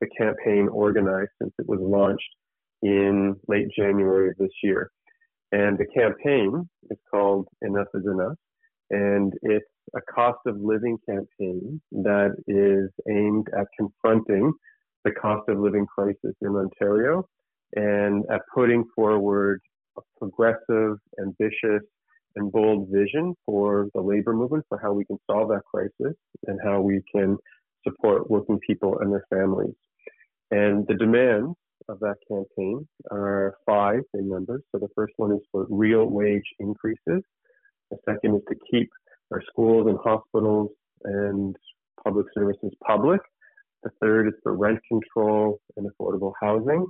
the 0.00 0.08
campaign 0.18 0.68
organized 0.72 1.30
since 1.40 1.52
it 1.60 1.68
was 1.68 1.78
launched 1.80 2.34
in 2.82 3.36
late 3.46 3.68
January 3.76 4.30
of 4.30 4.36
this 4.38 4.50
year. 4.62 4.90
And 5.52 5.78
the 5.78 5.86
campaign 5.86 6.68
is 6.90 6.98
called 7.10 7.48
Enough 7.62 7.88
is 7.94 8.04
Enough. 8.06 8.36
And 8.90 9.32
it's 9.42 9.66
a 9.96 10.00
cost 10.12 10.38
of 10.46 10.56
living 10.60 10.98
campaign 11.08 11.80
that 11.92 12.34
is 12.46 12.90
aimed 13.08 13.48
at 13.56 13.66
confronting 13.78 14.52
the 15.04 15.12
cost 15.12 15.48
of 15.48 15.58
living 15.58 15.86
crisis 15.86 16.34
in 16.42 16.48
Ontario 16.48 17.26
and 17.74 18.24
at 18.30 18.42
putting 18.54 18.84
forward 18.94 19.60
a 19.96 20.02
progressive, 20.18 20.98
ambitious, 21.20 21.82
and 22.36 22.52
bold 22.52 22.88
vision 22.92 23.34
for 23.44 23.88
the 23.94 24.00
labor 24.00 24.32
movement 24.32 24.64
for 24.68 24.78
how 24.78 24.92
we 24.92 25.04
can 25.04 25.18
solve 25.28 25.48
that 25.48 25.62
crisis 25.72 26.16
and 26.46 26.60
how 26.64 26.80
we 26.80 27.02
can 27.12 27.36
support 27.84 28.30
working 28.30 28.58
people 28.66 28.98
and 29.00 29.12
their 29.12 29.24
families. 29.30 29.74
And 30.50 30.86
the 30.86 30.94
demands 30.94 31.56
of 31.88 31.98
that 32.00 32.16
campaign 32.28 32.86
are 33.10 33.54
five 33.66 34.00
in 34.14 34.28
numbers. 34.28 34.62
So 34.72 34.78
the 34.78 34.88
first 34.94 35.14
one 35.16 35.32
is 35.32 35.40
for 35.50 35.66
real 35.70 36.06
wage 36.06 36.44
increases. 36.58 37.22
The 37.90 37.98
second 38.08 38.36
is 38.36 38.42
to 38.48 38.56
keep 38.70 38.88
our 39.32 39.42
schools 39.50 39.86
and 39.88 39.98
hospitals 40.04 40.70
and 41.04 41.56
public 42.02 42.26
services 42.34 42.72
public. 42.86 43.20
The 43.82 43.90
third 44.00 44.28
is 44.28 44.34
for 44.42 44.56
rent 44.56 44.78
control 44.88 45.60
and 45.76 45.88
affordable 45.90 46.32
housing. 46.40 46.86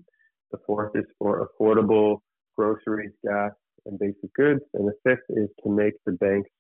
The 0.51 0.59
fourth 0.67 0.93
is 0.97 1.05
for 1.19 1.49
affordable 1.49 2.19
groceries, 2.57 3.13
gas, 3.25 3.53
and 3.87 3.99
basic 3.99 4.33
goods. 4.35 4.61
And 4.75 4.89
the 4.89 4.95
fifth 5.05 5.25
is 5.31 5.49
to 5.63 5.71
make 5.71 5.95
the 6.05 6.13
banks 6.13 6.51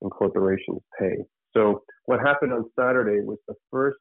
and 0.00 0.10
corporations 0.10 0.80
pay. 0.98 1.16
So 1.54 1.82
what 2.06 2.20
happened 2.20 2.52
on 2.52 2.64
Saturday 2.78 3.20
was 3.24 3.38
the 3.46 3.54
first 3.70 3.98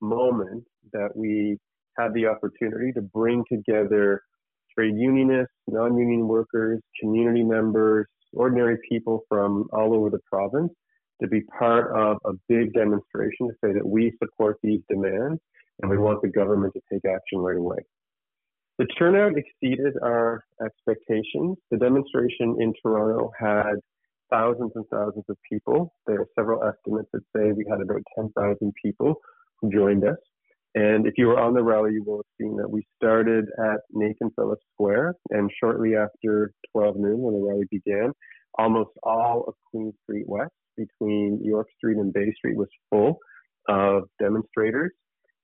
moment 0.00 0.64
that 0.92 1.10
we 1.14 1.58
had 1.98 2.14
the 2.14 2.26
opportunity 2.26 2.92
to 2.92 3.02
bring 3.02 3.44
together 3.50 4.22
trade 4.76 4.94
unionists, 4.96 5.54
non-union 5.66 6.28
workers, 6.28 6.80
community 7.00 7.42
members, 7.42 8.06
ordinary 8.32 8.78
people 8.88 9.22
from 9.28 9.66
all 9.72 9.94
over 9.94 10.10
the 10.10 10.20
province 10.30 10.72
to 11.20 11.28
be 11.28 11.40
part 11.58 11.90
of 11.96 12.18
a 12.24 12.32
big 12.48 12.72
demonstration 12.74 13.48
to 13.48 13.54
say 13.64 13.72
that 13.72 13.86
we 13.86 14.12
support 14.22 14.56
these 14.62 14.80
demands 14.88 15.40
and 15.80 15.90
we 15.90 15.98
want 15.98 16.22
the 16.22 16.28
government 16.28 16.72
to 16.74 16.80
take 16.92 17.04
action 17.04 17.38
right 17.38 17.56
away. 17.56 17.78
The 18.78 18.86
turnout 18.96 19.32
exceeded 19.36 19.94
our 20.02 20.44
expectations. 20.64 21.56
The 21.70 21.78
demonstration 21.78 22.56
in 22.60 22.72
Toronto 22.80 23.32
had 23.38 23.74
thousands 24.30 24.72
and 24.76 24.84
thousands 24.92 25.24
of 25.28 25.36
people. 25.50 25.92
There 26.06 26.20
are 26.20 26.26
several 26.38 26.62
estimates 26.62 27.08
that 27.12 27.22
say 27.34 27.50
we 27.52 27.66
had 27.68 27.80
about 27.80 28.02
10,000 28.14 28.72
people 28.80 29.16
who 29.60 29.72
joined 29.72 30.04
us. 30.04 30.18
And 30.74 31.06
if 31.06 31.14
you 31.16 31.28
were 31.28 31.40
on 31.40 31.54
the 31.54 31.62
rally, 31.62 31.92
you 31.94 32.04
will 32.04 32.18
have 32.18 32.24
seen 32.40 32.56
that 32.56 32.70
we 32.70 32.86
started 32.96 33.46
at 33.58 33.80
Nathan 33.90 34.30
Phillips 34.36 34.64
Square, 34.74 35.14
and 35.30 35.50
shortly 35.58 35.96
after 35.96 36.52
12 36.72 36.96
noon, 36.96 37.20
when 37.20 37.34
the 37.34 37.46
rally 37.46 37.66
began, 37.70 38.12
almost 38.58 38.90
all 39.02 39.44
of 39.48 39.54
Queen 39.70 39.92
Street 40.02 40.28
West, 40.28 40.52
between 40.76 41.40
York 41.42 41.68
Street 41.76 41.96
and 41.96 42.12
Bay 42.12 42.32
Street, 42.36 42.56
was 42.56 42.68
full 42.90 43.18
of 43.68 44.04
demonstrators. 44.20 44.92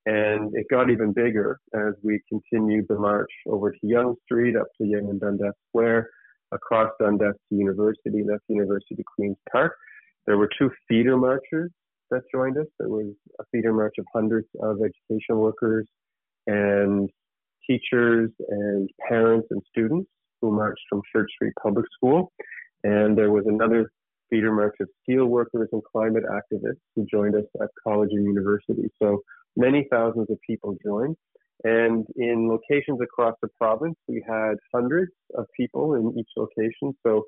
And 0.07 0.55
it 0.55 0.67
got 0.71 0.91
even 0.91 1.15
bigger 1.15 1.59
as 1.75 1.95
we 2.03 2.21
continued 2.29 2.87
the 2.89 2.99
march 2.99 3.31
over 3.47 3.71
to 3.73 3.79
Yonge 3.83 4.19
Street, 4.25 4.55
up 4.57 4.67
to 4.79 4.87
Yonge 4.87 5.09
and 5.09 5.21
Dundas 5.21 5.55
Square, 5.71 6.11
across 6.53 6.91
Dundas 7.01 7.35
to 7.49 7.55
University, 7.55 8.21
and 8.21 8.29
that's 8.29 8.45
University 8.49 8.95
to 8.97 9.03
Queen's 9.17 9.39
Park. 9.51 9.75
There 10.27 10.37
were 10.37 10.51
two 10.59 10.71
feeder 10.87 11.17
marchers 11.17 11.71
that 12.11 12.23
joined 12.33 12.59
us. 12.59 12.67
There 12.79 12.89
was 12.89 13.13
a 13.41 13.45
feeder 13.51 13.73
march 13.73 13.95
of 13.99 14.07
hundreds 14.15 14.49
of 14.61 14.79
education 14.79 15.39
workers 15.39 15.87
and 16.47 17.09
teachers 17.67 18.31
and 18.49 18.89
parents 19.09 19.49
and 19.51 19.63
students 19.69 20.11
who 20.41 20.53
marched 20.55 20.83
from 20.89 21.03
Church 21.15 21.31
Street 21.35 21.55
Public 21.63 21.87
School. 21.97 22.33
And 22.83 23.17
there 23.17 23.31
was 23.31 23.45
another 23.47 23.91
feeder 24.31 24.53
march 24.53 24.75
of 24.81 24.89
steel 25.03 25.27
workers 25.27 25.69
and 25.73 25.83
climate 25.91 26.25
activists 26.31 26.81
who 26.95 27.07
joined 27.11 27.35
us 27.35 27.45
at 27.63 27.69
college 27.87 28.11
and 28.13 28.25
university. 28.25 28.89
So 29.03 29.23
many 29.57 29.87
thousands 29.91 30.29
of 30.31 30.39
people 30.47 30.77
joined. 30.85 31.17
And 31.63 32.05
in 32.17 32.49
locations 32.49 33.01
across 33.01 33.35
the 33.41 33.49
province, 33.59 33.97
we 34.09 34.23
had 34.27 34.55
hundreds 34.75 35.13
of 35.35 35.47
people 35.57 35.95
in 35.95 36.19
each 36.19 36.29
location. 36.37 36.95
So 37.07 37.25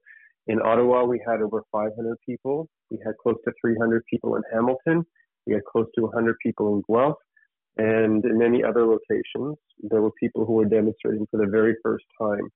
in 0.49 0.61
Ottawa, 0.63 1.05
we 1.05 1.21
had 1.27 1.43
over 1.43 1.63
500 1.73 2.17
people. 2.25 2.69
We 2.91 2.99
had 3.05 3.15
close 3.23 3.37
to 3.45 3.53
300 3.61 4.05
people 4.11 4.37
in 4.37 4.43
Hamilton. 4.53 5.05
We 5.47 5.55
had 5.55 5.65
close 5.65 5.87
to 5.97 6.03
100 6.03 6.37
people 6.43 6.75
in 6.75 6.83
Guelph. 6.89 7.17
And 7.79 8.25
in 8.25 8.39
many 8.39 8.63
other 8.65 8.87
locations, 8.87 9.57
there 9.83 10.01
were 10.01 10.13
people 10.19 10.47
who 10.47 10.55
were 10.55 10.65
demonstrating 10.65 11.27
for 11.31 11.39
the 11.39 11.51
very 11.51 11.75
first 11.83 12.05
time. 12.21 12.49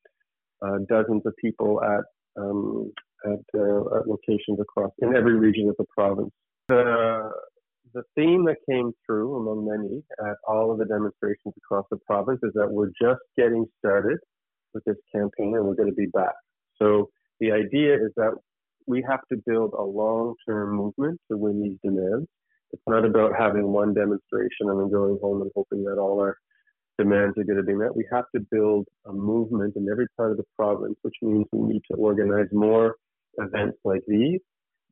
Uh, 0.62 0.78
dozens 0.88 1.22
of 1.26 1.34
people 1.40 1.82
at 1.82 2.04
um, 2.40 2.92
at, 3.24 3.58
uh, 3.58 3.98
at, 3.98 4.06
locations 4.06 4.60
across 4.60 4.92
in 5.00 5.16
every 5.16 5.34
region 5.34 5.68
of 5.68 5.76
the 5.78 5.86
province. 5.94 6.30
The 6.68 7.30
the 7.92 8.02
theme 8.14 8.44
that 8.44 8.56
came 8.68 8.92
through 9.04 9.36
among 9.36 9.66
many 9.66 10.02
at 10.30 10.36
all 10.46 10.70
of 10.70 10.78
the 10.78 10.84
demonstrations 10.84 11.54
across 11.56 11.86
the 11.90 11.96
province 12.06 12.40
is 12.42 12.52
that 12.54 12.70
we're 12.70 12.92
just 13.00 13.20
getting 13.36 13.66
started 13.78 14.18
with 14.74 14.84
this 14.84 14.96
campaign 15.12 15.56
and 15.56 15.64
we're 15.64 15.74
going 15.74 15.88
to 15.88 15.94
be 15.94 16.06
back. 16.06 16.34
So 16.80 17.10
the 17.40 17.52
idea 17.52 17.94
is 17.94 18.12
that 18.16 18.32
we 18.86 19.04
have 19.08 19.20
to 19.32 19.38
build 19.46 19.72
a 19.78 19.82
long-term 19.82 20.76
movement 20.76 21.20
to 21.30 21.36
win 21.36 21.62
these 21.62 21.78
demands. 21.82 22.28
It's 22.72 22.82
not 22.86 23.04
about 23.04 23.32
having 23.38 23.68
one 23.68 23.94
demonstration 23.94 24.68
and 24.68 24.80
then 24.80 24.90
going 24.90 25.18
home 25.22 25.42
and 25.42 25.50
hoping 25.54 25.84
that 25.84 25.98
all 25.98 26.20
our 26.20 26.36
demands 26.98 27.36
are 27.38 27.44
going 27.44 27.56
to 27.56 27.62
be 27.62 27.74
met. 27.74 27.94
We 27.96 28.06
have 28.12 28.26
to 28.34 28.40
build 28.50 28.86
a 29.06 29.12
movement 29.12 29.74
in 29.76 29.88
every 29.90 30.06
part 30.16 30.32
of 30.32 30.36
the 30.36 30.44
province, 30.56 30.96
which 31.02 31.14
means 31.22 31.46
we 31.52 31.74
need 31.74 31.82
to 31.90 31.96
organize 31.96 32.48
more 32.52 32.96
events 33.38 33.78
like 33.84 34.02
these 34.06 34.40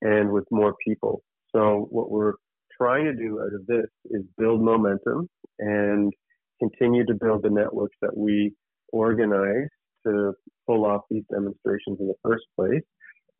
and 0.00 0.30
with 0.30 0.44
more 0.50 0.74
people. 0.86 1.22
So 1.54 1.86
what 1.90 2.10
we're 2.10 2.34
trying 2.80 3.04
to 3.04 3.14
do 3.14 3.40
out 3.40 3.54
of 3.54 3.66
this 3.66 3.86
is 4.06 4.22
build 4.38 4.62
momentum 4.62 5.28
and 5.58 6.12
continue 6.60 7.04
to 7.06 7.14
build 7.14 7.42
the 7.42 7.50
networks 7.50 7.96
that 8.00 8.16
we 8.16 8.54
organize 8.92 9.68
to 10.08 10.32
pull 10.66 10.84
off 10.84 11.02
these 11.10 11.24
demonstrations 11.30 11.98
in 12.00 12.08
the 12.08 12.14
first 12.22 12.44
place 12.56 12.82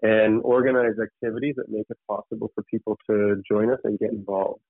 and 0.02 0.40
organize 0.44 0.94
activities 1.02 1.54
that 1.56 1.68
make 1.68 1.86
it 1.90 1.98
possible 2.08 2.50
for 2.54 2.62
people 2.70 2.96
to 3.10 3.42
join 3.50 3.70
us 3.70 3.80
and 3.84 3.98
get 3.98 4.12
involved. 4.12 4.60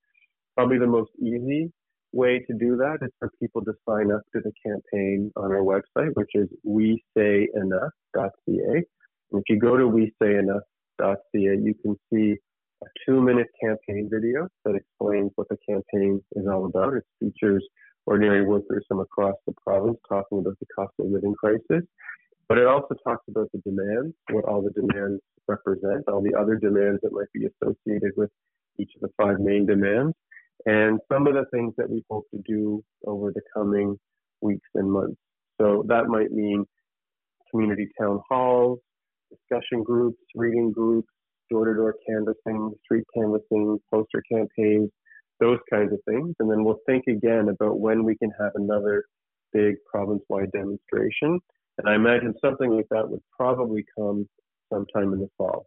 Probably 0.57 0.79
the 0.79 0.87
most 0.87 1.11
easy 1.21 1.71
way 2.13 2.39
to 2.39 2.55
do 2.59 2.77
that 2.77 2.99
is 3.03 3.11
for 3.19 3.31
people 3.41 3.63
to 3.65 3.73
sign 3.89 4.11
up 4.11 4.23
to 4.35 4.41
the 4.41 4.53
campaign 4.65 5.31
on 5.37 5.53
our 5.53 5.61
website, 5.61 6.11
which 6.15 6.31
is 6.35 6.49
we 6.65 7.03
say 7.17 7.49
enough.ca. 7.55 8.27
And 8.47 8.85
if 9.33 9.43
you 9.49 9.59
go 9.59 9.77
to 9.77 9.87
we 9.87 10.13
say 10.21 10.37
enough.ca, 10.37 11.19
you 11.33 11.75
can 11.83 11.97
see 12.13 12.37
a 12.83 12.87
two 13.07 13.21
minute 13.21 13.49
campaign 13.63 14.09
video 14.11 14.49
that 14.65 14.75
explains 14.75 15.31
what 15.35 15.49
the 15.49 15.59
campaign 15.69 16.23
is 16.33 16.47
all 16.47 16.67
about. 16.67 16.95
It 16.95 17.05
features 17.21 17.67
ordinary 18.09 18.45
workers 18.45 18.85
from 18.89 19.01
across 19.01 19.35
the 19.47 19.53
province 19.63 19.99
talking 20.09 20.39
about 20.39 20.59
the 20.61 20.67
cost 20.75 20.93
of 20.99 21.07
living 21.11 21.35
crisis. 21.35 21.85
But 22.49 22.57
it 22.57 22.67
also 22.67 22.95
talks 23.07 23.25
about 23.29 23.51
the 23.53 23.59
demands, 23.59 24.15
what 24.31 24.47
all 24.47 24.63
the 24.63 24.71
demands 24.71 25.21
represent, 25.47 26.09
all 26.09 26.23
the 26.23 26.35
other 26.35 26.57
demands 26.57 27.01
that 27.03 27.13
might 27.13 27.31
be 27.35 27.47
associated 27.47 28.13
with 28.17 28.31
each 28.79 28.91
of 28.97 29.03
the 29.03 29.11
five 29.23 29.39
main 29.41 29.67
demands, 29.67 30.15
and 30.65 30.99
some 31.13 31.27
of 31.27 31.35
the 31.35 31.45
things 31.53 31.75
that 31.77 31.91
we 31.91 32.03
hope 32.09 32.25
to 32.35 32.41
do 32.47 32.83
over 33.07 33.31
the 33.31 33.43
coming 33.55 33.99
weeks 34.41 34.69
and 34.75 34.91
months. 34.91 35.21
So 35.61 35.85
that 35.89 36.07
might 36.07 36.33
mean 36.33 36.65
community 37.51 37.89
town 38.01 38.21
halls, 38.29 38.79
discussion 39.31 39.83
groups, 39.83 40.19
reading 40.35 40.73
groups, 40.73 41.09
door 41.51 41.67
to 41.67 41.75
door 41.75 41.95
canvassing, 42.09 42.73
street 42.85 43.05
canvassing, 43.15 43.79
poster 43.93 44.23
campaigns, 44.33 44.91
those 45.41 45.59
kinds 45.71 45.93
of 45.93 46.01
things. 46.09 46.35
And 46.39 46.51
then 46.51 46.65
we'll 46.65 46.81
think 46.87 47.05
again 47.09 47.49
about 47.49 47.81
when 47.81 48.05
we 48.05 48.17
can 48.17 48.31
have 48.41 48.53
another 48.55 49.05
big 49.53 49.77
province 49.91 50.23
wide 50.29 50.53
demonstration. 50.53 51.41
And 51.79 51.89
I 51.89 51.95
imagine 51.95 52.35
something 52.45 52.71
like 52.71 52.87
that 52.91 53.09
would 53.09 53.23
probably 53.37 53.85
come 53.97 54.29
sometime 54.73 55.13
in 55.13 55.21
the 55.21 55.31
fall. 55.39 55.67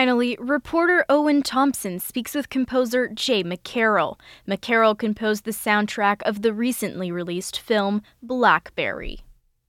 Finally, 0.00 0.34
reporter 0.40 1.04
Owen 1.10 1.42
Thompson 1.42 1.98
speaks 1.98 2.34
with 2.34 2.48
composer 2.48 3.06
Jay 3.06 3.44
McCarrol. 3.44 4.18
McCarrol 4.48 4.98
composed 4.98 5.44
the 5.44 5.50
soundtrack 5.50 6.22
of 6.22 6.40
the 6.40 6.54
recently 6.54 7.12
released 7.12 7.58
film 7.60 8.00
Blackberry. 8.22 9.20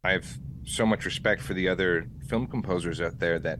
I 0.06 0.14
have 0.14 0.40
so 0.64 0.86
much 0.86 1.04
respect 1.04 1.42
for 1.42 1.54
the 1.54 1.68
other 1.68 2.08
film 2.30 2.48
composers 2.48 3.02
out 3.02 3.20
there 3.20 3.40
that 3.40 3.60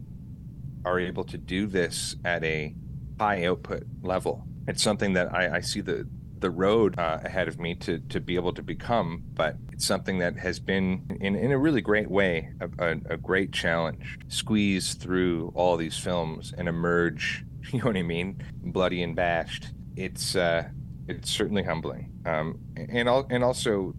are 0.86 0.98
able 0.98 1.26
to 1.26 1.38
do 1.38 1.68
this 1.68 2.16
at 2.24 2.42
a 2.46 2.74
high 3.20 3.44
output 3.44 3.84
level. 4.02 4.46
It's 4.66 4.82
something 4.82 5.12
that 5.12 5.36
I, 5.36 5.58
I 5.58 5.60
see 5.60 5.82
the 5.82 6.08
the 6.42 6.52
road 6.52 6.98
uh, 7.00 7.20
ahead 7.24 7.48
of 7.48 7.60
me 7.60 7.76
to 7.76 8.00
to 8.10 8.20
be 8.20 8.36
able 8.36 8.54
to 8.54 8.62
become, 8.62 9.24
but 9.34 9.56
it's 9.72 9.86
something 9.86 10.18
that 10.20 10.38
has 10.38 10.60
been 10.60 11.18
in, 11.22 11.36
in 11.36 11.52
a 11.52 11.58
really 11.58 11.82
great 11.82 12.10
way 12.10 12.52
a, 12.60 12.70
a, 12.86 13.14
a 13.14 13.18
great 13.18 13.52
challenge. 13.54 14.20
Squeeze 14.28 14.96
through 14.96 15.52
all 15.56 15.78
these 15.78 15.98
films 15.98 16.54
and 16.58 16.68
emerge, 16.68 17.46
you 17.72 17.80
know 17.80 17.86
what 17.86 17.98
I 17.98 18.04
mean, 18.04 18.44
bloody 18.62 19.02
and 19.04 19.16
bashed. 19.16 19.68
It's 19.96 20.36
uh, 20.36 20.68
it's 21.08 21.30
certainly 21.30 21.64
humbling, 21.64 22.12
um, 22.26 22.60
and 22.76 23.08
al- 23.08 23.28
and 23.30 23.44
also 23.44 23.94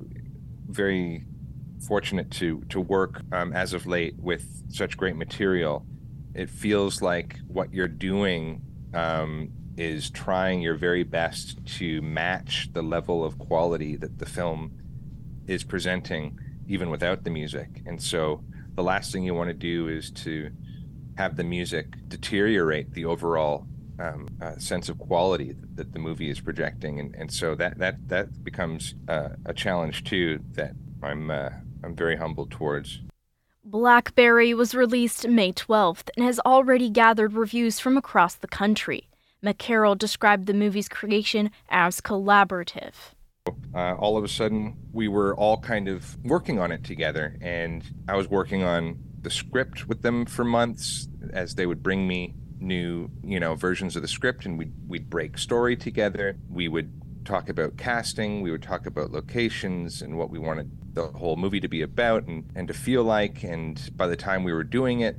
very 0.69 1.25
fortunate 1.87 2.31
to 2.33 2.61
to 2.69 2.81
work 2.81 3.23
um, 3.33 3.53
as 3.53 3.73
of 3.73 3.87
late 3.87 4.15
with 4.19 4.45
such 4.69 4.97
great 4.97 5.17
material. 5.17 5.87
It 6.35 6.49
feels 6.49 7.03
like 7.03 7.39
what 7.47 7.73
you're 7.75 7.89
doing 7.89 8.63
um, 8.95 9.51
is 9.77 10.11
trying 10.11 10.61
your 10.61 10.75
very 10.75 11.03
best 11.03 11.65
to 11.79 12.03
match 12.03 12.69
the 12.73 12.83
level 12.83 13.25
of 13.25 13.39
quality 13.39 13.97
that 13.97 14.19
the 14.19 14.27
film 14.27 14.73
is 15.47 15.65
presenting, 15.65 16.39
even 16.69 16.91
without 16.91 17.25
the 17.25 17.31
music. 17.31 17.83
And 17.87 18.03
so, 18.03 18.45
the 18.75 18.83
last 18.83 19.13
thing 19.13 19.25
you 19.25 19.35
want 19.35 19.49
to 19.49 19.55
do 19.55 19.89
is 19.89 20.11
to 20.11 20.51
have 21.17 21.37
the 21.37 21.45
music 21.45 21.95
deteriorate 22.09 22.93
the 22.95 23.05
overall 23.05 23.67
um, 23.99 24.29
uh, 24.41 24.57
sense 24.57 24.89
of 24.89 24.99
quality 24.99 25.53
that, 25.53 25.77
that, 25.77 25.93
the 25.93 25.99
movie 25.99 26.31
is 26.31 26.41
projecting, 26.41 26.99
and, 26.99 27.15
and 27.15 27.31
so 27.31 27.55
that 27.55 27.79
that 27.79 28.09
that 28.09 28.43
becomes 28.43 28.95
uh, 29.09 29.31
a 29.45 29.53
challenge 29.53 30.05
too 30.05 30.41
that 30.53 30.73
I'm 31.03 31.31
uh, 31.31 31.51
I'm 31.85 31.95
very 31.95 32.17
humbled 32.17 32.51
towards. 32.51 33.01
Blackberry 33.65 34.55
was 34.55 34.75
released 34.75 35.29
May 35.29 35.53
12th 35.53 36.11
and 36.17 36.27
has 36.27 36.41
already 36.41 36.91
gathered 36.91 37.35
reviews 37.35 37.79
from 37.79 37.97
across 37.97 38.35
the 38.35 38.49
country. 38.49 39.09
McCarrol 39.45 39.99
described 39.99 40.47
the 40.47 40.55
movie's 40.55 40.89
creation 40.89 41.51
as 41.69 42.01
collaborative. 42.01 42.95
Uh, 43.75 43.95
all 43.95 44.17
of 44.17 44.23
a 44.23 44.29
sudden, 44.29 44.77
we 44.93 45.09
were 45.09 45.35
all 45.37 45.59
kind 45.59 45.89
of 45.89 46.17
working 46.25 46.61
on 46.61 46.71
it 46.71 46.85
together, 46.85 47.37
and 47.41 47.83
I 48.09 48.17
was 48.17 48.29
working 48.29 48.63
on 48.63 48.99
the 49.21 49.31
script 49.31 49.89
with 49.89 50.03
them 50.03 50.27
for 50.27 50.45
months 50.45 51.09
as 51.33 51.55
they 51.55 51.67
would 51.67 51.83
bring 51.83 52.07
me 52.07 52.35
new, 52.61 53.11
you 53.25 53.41
know, 53.41 53.55
versions 53.55 53.97
of 53.97 54.03
the 54.03 54.09
script, 54.09 54.47
and 54.47 54.59
we'd 54.59 54.73
we'd 54.87 55.11
break 55.11 55.39
story 55.39 55.77
together. 55.77 56.37
We 56.49 56.69
would 56.69 56.93
talk 57.25 57.49
about 57.49 57.77
casting, 57.77 58.43
we 58.43 58.51
would 58.51 58.63
talk 58.63 58.87
about 58.87 59.11
locations 59.11 60.03
and 60.03 60.17
what 60.17 60.31
we 60.31 60.39
wanted 60.39 60.71
the 60.95 61.07
whole 61.07 61.37
movie 61.37 61.61
to 61.61 61.69
be 61.69 61.83
about 61.83 62.25
and, 62.27 62.51
and 62.55 62.69
to 62.69 62.75
feel 62.75 63.03
like. 63.03 63.43
And 63.43 63.91
by 63.97 64.07
the 64.07 64.17
time 64.17 64.45
we 64.45 64.53
were 64.53 64.65
doing 64.65 65.01
it, 65.01 65.17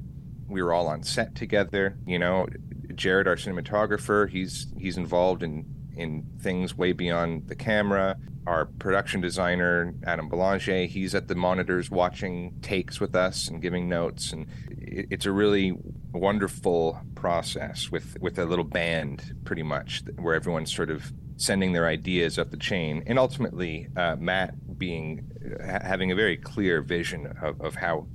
we 0.47 0.61
were 0.61 0.73
all 0.73 0.87
on 0.87 1.03
set 1.03 1.35
together. 1.35 1.97
You 2.05 2.19
know, 2.19 2.47
Jared, 2.95 3.27
our 3.27 3.35
cinematographer, 3.35 4.29
he's 4.29 4.67
he's 4.77 4.97
involved 4.97 5.43
in 5.43 5.65
in 5.95 6.25
things 6.39 6.75
way 6.77 6.91
beyond 6.91 7.47
the 7.47 7.55
camera. 7.55 8.17
Our 8.45 8.65
production 8.65 9.21
designer, 9.21 9.93
Adam 10.05 10.27
Belanger, 10.27 10.85
he's 10.85 11.15
at 11.15 11.27
the 11.27 11.35
monitors 11.35 11.89
watching 11.89 12.59
takes 12.61 12.99
with 12.99 13.15
us 13.15 13.47
and 13.47 13.61
giving 13.61 13.87
notes. 13.87 14.33
And 14.33 14.47
it's 14.69 15.25
a 15.25 15.31
really 15.31 15.77
wonderful 16.11 16.99
process 17.15 17.89
with, 17.89 18.17
with 18.19 18.37
a 18.37 18.45
little 18.45 18.65
band, 18.65 19.33
pretty 19.45 19.63
much, 19.63 20.03
where 20.17 20.35
everyone's 20.35 20.75
sort 20.75 20.89
of 20.89 21.13
sending 21.37 21.71
their 21.71 21.87
ideas 21.87 22.37
up 22.37 22.51
the 22.51 22.57
chain. 22.57 23.03
And 23.07 23.17
ultimately, 23.17 23.87
uh, 23.95 24.17
Matt 24.17 24.77
being 24.77 25.31
having 25.61 26.11
a 26.11 26.15
very 26.15 26.35
clear 26.35 26.81
vision 26.81 27.33
of, 27.41 27.61
of 27.61 27.75
how 27.75 28.07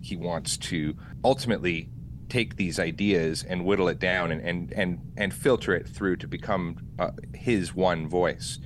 he 0.00 0.16
wants 0.16 0.56
to 0.56 0.96
ultimately 1.22 1.88
take 2.34 2.56
these 2.56 2.80
ideas 2.80 3.44
and 3.44 3.64
whittle 3.64 3.86
it 3.86 4.00
down 4.00 4.32
and 4.32 4.40
and 4.40 4.72
and, 4.72 4.98
and 5.16 5.32
filter 5.32 5.72
it 5.72 5.86
through 5.86 6.16
to 6.16 6.26
become 6.26 6.76
uh, 6.98 7.12
his 7.32 7.76
one 7.76 8.08
voice 8.08 8.58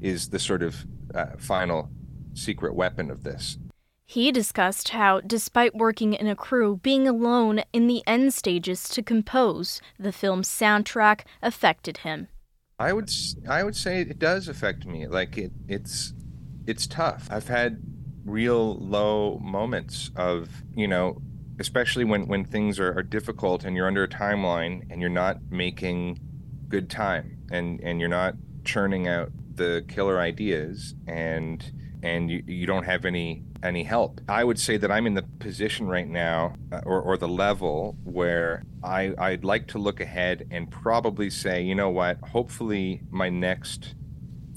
is 0.00 0.30
the 0.30 0.38
sort 0.38 0.62
of 0.62 0.86
uh, 1.14 1.26
final 1.36 1.90
secret 2.32 2.74
weapon 2.74 3.10
of 3.10 3.22
this. 3.22 3.58
He 4.06 4.32
discussed 4.32 4.88
how, 4.88 5.20
despite 5.20 5.74
working 5.74 6.14
in 6.14 6.26
a 6.26 6.34
crew, 6.34 6.80
being 6.82 7.06
alone 7.06 7.62
in 7.74 7.88
the 7.88 8.02
end 8.06 8.32
stages 8.32 8.88
to 8.88 9.02
compose 9.02 9.82
the 9.98 10.12
film's 10.12 10.48
soundtrack 10.48 11.20
affected 11.42 11.98
him. 11.98 12.28
I 12.78 12.94
would 12.94 13.10
I 13.46 13.62
would 13.64 13.76
say 13.76 14.00
it 14.00 14.18
does 14.18 14.48
affect 14.48 14.86
me. 14.86 15.06
Like 15.06 15.36
it 15.36 15.52
it's 15.68 16.14
it's 16.66 16.86
tough. 16.86 17.28
I've 17.30 17.48
had 17.48 17.82
real 18.24 18.76
low 18.76 19.38
moments 19.40 20.10
of 20.16 20.48
you 20.74 20.88
know 20.88 21.20
especially 21.60 22.04
when 22.04 22.26
when 22.26 22.44
things 22.44 22.80
are, 22.80 22.98
are 22.98 23.02
difficult 23.02 23.64
and 23.64 23.76
you're 23.76 23.86
under 23.86 24.02
a 24.02 24.08
timeline 24.08 24.82
and 24.90 25.00
you're 25.00 25.10
not 25.10 25.36
making 25.50 26.18
good 26.68 26.90
time 26.90 27.38
and 27.52 27.80
and 27.80 28.00
you're 28.00 28.08
not 28.08 28.34
churning 28.64 29.06
out 29.06 29.30
the 29.54 29.84
killer 29.86 30.18
ideas 30.18 30.94
and 31.06 31.70
and 32.02 32.30
you, 32.30 32.42
you 32.46 32.66
don't 32.66 32.84
have 32.84 33.04
any 33.04 33.44
any 33.62 33.84
help. 33.84 34.22
I 34.26 34.42
would 34.42 34.58
say 34.58 34.78
that 34.78 34.90
I'm 34.90 35.06
in 35.06 35.12
the 35.12 35.22
position 35.38 35.86
right 35.86 36.08
now, 36.08 36.54
uh, 36.72 36.80
or, 36.86 37.02
or 37.02 37.18
the 37.18 37.28
level 37.28 37.94
where 38.04 38.62
I, 38.82 39.12
I'd 39.18 39.44
like 39.44 39.68
to 39.68 39.78
look 39.78 40.00
ahead 40.00 40.46
and 40.50 40.70
probably 40.70 41.28
say, 41.28 41.62
you 41.62 41.74
know 41.74 41.90
what, 41.90 42.16
hopefully 42.32 43.02
my 43.10 43.28
next 43.28 43.94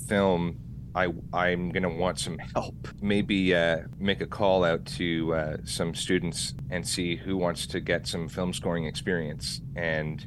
film 0.07 0.57
I 0.95 1.13
I'm 1.33 1.71
gonna 1.71 1.89
want 1.89 2.19
some 2.19 2.37
help. 2.55 2.87
Maybe 3.01 3.55
uh, 3.55 3.79
make 3.99 4.21
a 4.21 4.27
call 4.27 4.63
out 4.63 4.85
to 4.97 5.33
uh, 5.33 5.57
some 5.65 5.95
students 5.95 6.53
and 6.69 6.87
see 6.87 7.15
who 7.15 7.37
wants 7.37 7.65
to 7.67 7.79
get 7.79 8.07
some 8.07 8.27
film 8.27 8.53
scoring 8.53 8.85
experience, 8.85 9.61
and 9.75 10.25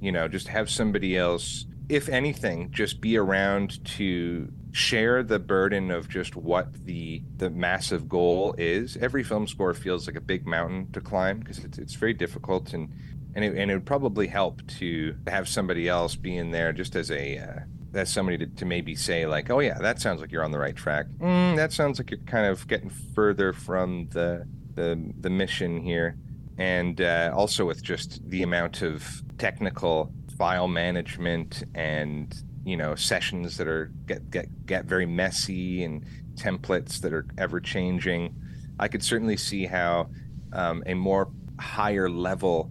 you 0.00 0.12
know 0.12 0.28
just 0.28 0.48
have 0.48 0.70
somebody 0.70 1.16
else, 1.16 1.66
if 1.88 2.08
anything, 2.08 2.70
just 2.70 3.00
be 3.00 3.16
around 3.16 3.84
to 3.96 4.48
share 4.70 5.22
the 5.22 5.38
burden 5.38 5.90
of 5.90 6.08
just 6.08 6.36
what 6.36 6.72
the 6.84 7.22
the 7.36 7.50
massive 7.50 8.08
goal 8.08 8.54
is. 8.58 8.96
Every 8.98 9.24
film 9.24 9.46
score 9.46 9.74
feels 9.74 10.06
like 10.06 10.16
a 10.16 10.20
big 10.20 10.46
mountain 10.46 10.92
to 10.92 11.00
climb 11.00 11.40
because 11.40 11.58
it's 11.64 11.78
it's 11.78 11.94
very 11.94 12.14
difficult 12.14 12.72
and. 12.72 12.92
And 13.34 13.44
it, 13.44 13.56
and 13.56 13.70
it 13.70 13.74
would 13.74 13.86
probably 13.86 14.26
help 14.26 14.66
to 14.78 15.14
have 15.28 15.48
somebody 15.48 15.86
else 15.86 16.16
be 16.16 16.36
in 16.36 16.50
there 16.50 16.72
just 16.72 16.96
as 16.96 17.10
a 17.10 17.38
uh, 17.38 17.60
as 17.94 18.12
somebody 18.12 18.38
to, 18.38 18.46
to 18.46 18.64
maybe 18.64 18.94
say 18.94 19.26
like, 19.26 19.50
oh 19.50 19.60
yeah, 19.60 19.78
that 19.78 20.00
sounds 20.00 20.20
like 20.20 20.30
you're 20.30 20.44
on 20.44 20.50
the 20.50 20.58
right 20.58 20.76
track. 20.76 21.06
Mm, 21.18 21.56
that 21.56 21.72
sounds 21.72 21.98
like 21.98 22.10
you're 22.10 22.20
kind 22.20 22.46
of 22.46 22.66
getting 22.68 22.90
further 22.90 23.52
from 23.52 24.08
the 24.10 24.46
the, 24.74 25.12
the 25.20 25.30
mission 25.30 25.80
here, 25.80 26.16
and 26.56 27.00
uh, 27.00 27.32
also 27.34 27.66
with 27.66 27.82
just 27.82 28.20
the 28.28 28.42
amount 28.42 28.82
of 28.82 29.22
technical 29.36 30.12
file 30.36 30.68
management 30.68 31.64
and 31.74 32.42
you 32.64 32.76
know 32.76 32.94
sessions 32.94 33.56
that 33.56 33.66
are 33.66 33.90
get 34.06 34.30
get 34.30 34.66
get 34.66 34.84
very 34.84 35.06
messy 35.06 35.82
and 35.82 36.04
templates 36.34 37.00
that 37.00 37.12
are 37.12 37.26
ever 37.36 37.60
changing. 37.60 38.34
I 38.78 38.86
could 38.88 39.02
certainly 39.02 39.36
see 39.36 39.66
how 39.66 40.10
um, 40.52 40.84
a 40.86 40.94
more 40.94 41.28
higher 41.58 42.08
level 42.08 42.70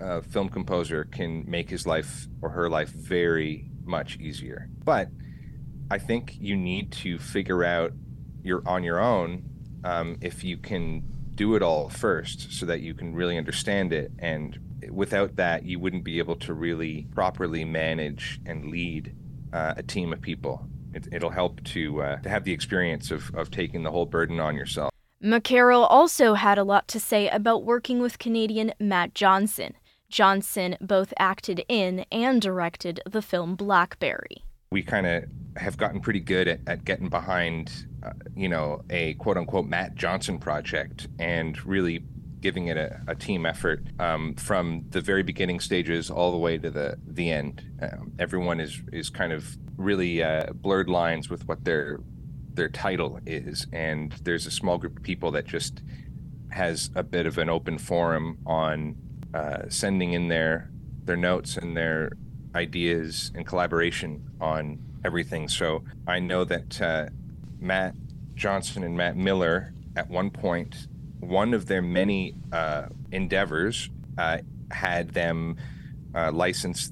uh, 0.00 0.22
film 0.22 0.48
composer 0.48 1.04
can 1.04 1.44
make 1.48 1.68
his 1.68 1.86
life 1.86 2.26
or 2.40 2.50
her 2.50 2.70
life 2.70 2.88
very 2.88 3.70
much 3.86 4.18
easier. 4.18 4.68
But 4.84 5.08
I 5.90 5.98
think 5.98 6.36
you 6.40 6.56
need 6.56 6.92
to 6.92 7.18
figure 7.18 7.64
out 7.64 7.92
your 8.42 8.62
on 8.66 8.82
your 8.82 9.00
own 9.00 9.44
um, 9.84 10.16
if 10.20 10.42
you 10.42 10.56
can 10.56 11.02
do 11.34 11.54
it 11.54 11.62
all 11.62 11.88
first, 11.88 12.52
so 12.52 12.66
that 12.66 12.80
you 12.80 12.94
can 12.94 13.14
really 13.14 13.36
understand 13.36 13.92
it. 13.92 14.10
And 14.18 14.58
without 14.90 15.36
that, 15.36 15.64
you 15.64 15.78
wouldn't 15.78 16.02
be 16.02 16.18
able 16.18 16.36
to 16.36 16.54
really 16.54 17.06
properly 17.14 17.64
manage 17.64 18.40
and 18.46 18.70
lead 18.70 19.14
uh, 19.52 19.74
a 19.76 19.82
team 19.82 20.12
of 20.12 20.20
people. 20.20 20.66
It, 20.94 21.22
will 21.22 21.30
help 21.30 21.62
to 21.64 22.02
uh, 22.02 22.16
to 22.22 22.28
have 22.28 22.44
the 22.44 22.52
experience 22.52 23.10
of 23.10 23.34
of 23.34 23.50
taking 23.50 23.82
the 23.82 23.90
whole 23.90 24.06
burden 24.06 24.40
on 24.40 24.56
yourself. 24.56 24.90
McCarrol 25.22 25.86
also 25.88 26.34
had 26.34 26.58
a 26.58 26.64
lot 26.64 26.88
to 26.88 27.00
say 27.00 27.28
about 27.28 27.64
working 27.64 28.00
with 28.00 28.18
Canadian 28.18 28.72
Matt 28.78 29.14
Johnson. 29.14 29.74
Johnson 30.08 30.76
both 30.80 31.12
acted 31.18 31.64
in 31.68 32.04
and 32.10 32.40
directed 32.40 33.00
the 33.08 33.22
film 33.22 33.54
Blackberry. 33.54 34.44
We 34.70 34.82
kind 34.82 35.06
of 35.06 35.24
have 35.56 35.76
gotten 35.76 36.00
pretty 36.00 36.20
good 36.20 36.48
at, 36.48 36.60
at 36.66 36.84
getting 36.84 37.08
behind, 37.08 37.86
uh, 38.02 38.10
you 38.34 38.48
know, 38.48 38.82
a 38.90 39.14
quote 39.14 39.36
unquote 39.36 39.66
Matt 39.66 39.94
Johnson 39.94 40.38
project 40.38 41.08
and 41.18 41.64
really 41.64 42.04
giving 42.40 42.66
it 42.68 42.76
a, 42.76 43.00
a 43.08 43.14
team 43.14 43.46
effort 43.46 43.82
um, 43.98 44.34
from 44.34 44.84
the 44.90 45.00
very 45.00 45.22
beginning 45.22 45.60
stages 45.60 46.10
all 46.10 46.30
the 46.30 46.38
way 46.38 46.58
to 46.58 46.70
the 46.70 46.96
the 47.06 47.30
end. 47.30 47.64
Um, 47.80 48.12
everyone 48.18 48.60
is 48.60 48.80
is 48.92 49.10
kind 49.10 49.32
of 49.32 49.56
really 49.76 50.22
uh, 50.22 50.52
blurred 50.52 50.88
lines 50.88 51.28
with 51.28 51.46
what 51.48 51.64
their 51.64 52.00
their 52.54 52.68
title 52.68 53.18
is, 53.26 53.66
and 53.72 54.12
there's 54.22 54.46
a 54.46 54.50
small 54.50 54.78
group 54.78 54.98
of 54.98 55.02
people 55.02 55.30
that 55.32 55.46
just 55.46 55.82
has 56.50 56.90
a 56.94 57.02
bit 57.02 57.26
of 57.26 57.38
an 57.38 57.50
open 57.50 57.78
forum 57.78 58.38
on 58.46 58.96
uh, 59.34 59.68
sending 59.68 60.12
in 60.12 60.28
their 60.28 60.70
their 61.04 61.16
notes 61.16 61.56
and 61.56 61.76
their 61.76 62.12
ideas 62.54 63.30
and 63.34 63.46
collaboration 63.46 64.24
on 64.40 64.78
everything. 65.04 65.48
So 65.48 65.84
I 66.06 66.18
know 66.18 66.44
that 66.44 66.82
uh, 66.82 67.06
Matt 67.60 67.94
Johnson 68.34 68.82
and 68.82 68.96
Matt 68.96 69.16
Miller, 69.16 69.72
at 69.94 70.08
one 70.10 70.30
point, 70.30 70.88
one 71.20 71.54
of 71.54 71.66
their 71.66 71.82
many 71.82 72.34
uh, 72.52 72.86
endeavors 73.12 73.88
uh, 74.18 74.38
had 74.70 75.10
them 75.10 75.56
uh, 76.14 76.30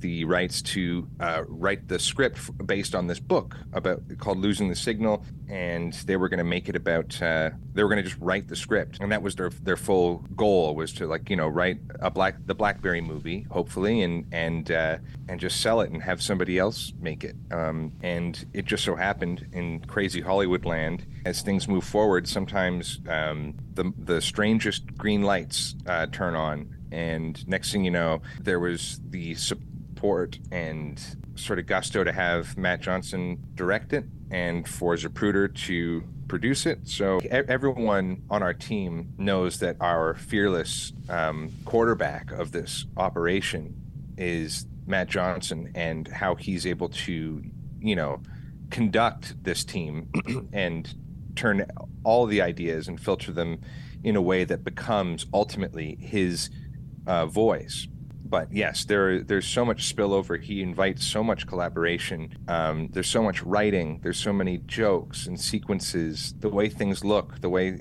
the 0.01 0.25
rights 0.27 0.61
to 0.61 1.09
uh, 1.19 1.43
write 1.49 1.89
the 1.89 1.99
script 1.99 2.39
based 2.67 2.95
on 2.95 3.07
this 3.07 3.19
book 3.19 3.57
about 3.73 4.03
called 4.19 4.39
"Losing 4.39 4.69
the 4.69 4.77
Signal," 4.77 5.25
and 5.49 5.93
they 6.07 6.17
were 6.17 6.29
going 6.29 6.39
to 6.39 6.45
make 6.45 6.69
it 6.69 6.77
about. 6.77 7.21
Uh, 7.21 7.51
they 7.73 7.83
were 7.83 7.89
going 7.89 8.03
to 8.03 8.09
just 8.09 8.21
write 8.21 8.49
the 8.49 8.57
script, 8.57 8.99
and 9.01 9.11
that 9.13 9.23
was 9.23 9.37
their 9.37 9.51
their 9.51 9.77
full 9.77 10.19
goal 10.37 10.75
was 10.75 10.93
to 10.95 11.07
like 11.07 11.31
you 11.31 11.37
know 11.37 11.49
write 11.49 11.79
a 12.01 12.11
black 12.11 12.37
the 12.47 12.55
BlackBerry 12.55 13.01
movie, 13.01 13.47
hopefully, 13.51 14.03
and 14.03 14.27
and 14.33 14.71
uh, 14.71 14.99
and 15.29 15.41
just 15.41 15.61
sell 15.61 15.81
it 15.81 15.91
and 15.91 16.03
have 16.03 16.23
somebody 16.23 16.59
else 16.59 16.93
make 17.01 17.25
it. 17.25 17.37
Um, 17.51 17.93
and 18.03 18.45
it 18.53 18.65
just 18.65 18.85
so 18.85 18.97
happened 18.97 19.47
in 19.53 19.81
crazy 19.87 20.21
Hollywood 20.21 20.65
land, 20.65 21.07
as 21.25 21.43
things 21.43 21.69
move 21.69 21.85
forward, 21.85 22.29
sometimes 22.29 23.01
um, 23.09 23.55
the 23.75 23.93
the 23.99 24.21
strangest 24.21 24.97
green 24.97 25.23
lights 25.23 25.75
uh, 25.87 26.07
turn 26.07 26.35
on 26.35 26.75
and 26.95 27.47
next 27.49 27.73
thing 27.73 27.85
you 27.85 27.91
know, 27.91 28.23
there 28.41 28.61
was 28.61 29.01
the 29.11 29.35
support 29.35 30.39
and 30.53 31.03
sort 31.37 31.59
of 31.59 31.67
gusto 31.67 32.05
to 32.05 32.13
have 32.13 32.57
Matt 32.57 32.81
Johnson 32.81 33.43
direct 33.55 33.93
it 33.93 34.05
and 34.31 34.69
for 34.69 34.95
Zapruder 34.97 35.55
to 35.67 36.03
produce 36.29 36.67
it. 36.67 36.81
So 36.89 37.21
everyone 37.31 38.23
on 38.31 38.43
our 38.43 38.55
team 38.55 39.13
knows 39.19 39.59
that 39.59 39.77
our 39.81 40.15
fearless 40.15 40.93
um, 41.09 41.51
quarterback 41.65 42.33
of 42.33 42.53
this 42.53 42.87
operation 42.97 43.75
is 44.17 44.67
Matt 44.87 45.09
Johnson 45.09 45.73
and 45.75 46.09
how 46.09 46.35
he's 46.35 46.67
able 46.67 46.89
to, 46.91 47.43
you 47.81 47.97
know, 47.97 48.23
conduct 48.71 49.43
this 49.45 49.65
team 49.65 50.11
and 50.53 50.93
turn 51.37 51.67
all 52.05 52.27
the 52.27 52.41
ideas 52.41 52.89
and 52.89 53.01
filter 53.01 53.33
them 53.33 53.61
in 54.03 54.17
a 54.17 54.23
way 54.23 54.45
that 54.45 54.65
becomes 54.65 55.27
ultimately 55.33 55.97
his 56.01 56.51
uh, 57.07 57.27
voice. 57.27 57.87
But 58.25 58.53
yes, 58.53 58.85
there 58.85 59.23
there's 59.23 59.47
so 59.47 59.65
much 59.65 59.95
spillover. 59.95 60.43
He 60.43 60.63
invites 60.63 61.07
so 61.07 61.23
much 61.23 61.47
collaboration. 61.47 62.35
Um, 62.49 62.89
there's 62.93 63.09
so 63.09 63.23
much 63.23 63.43
writing. 63.43 64.01
There's 64.03 64.19
so 64.19 64.33
many 64.33 64.59
jokes 64.59 65.27
and 65.27 65.39
sequences. 65.39 66.35
The 66.39 66.49
way 66.49 66.69
things 66.69 67.05
look, 67.05 67.41
the 67.41 67.51
way, 67.51 67.79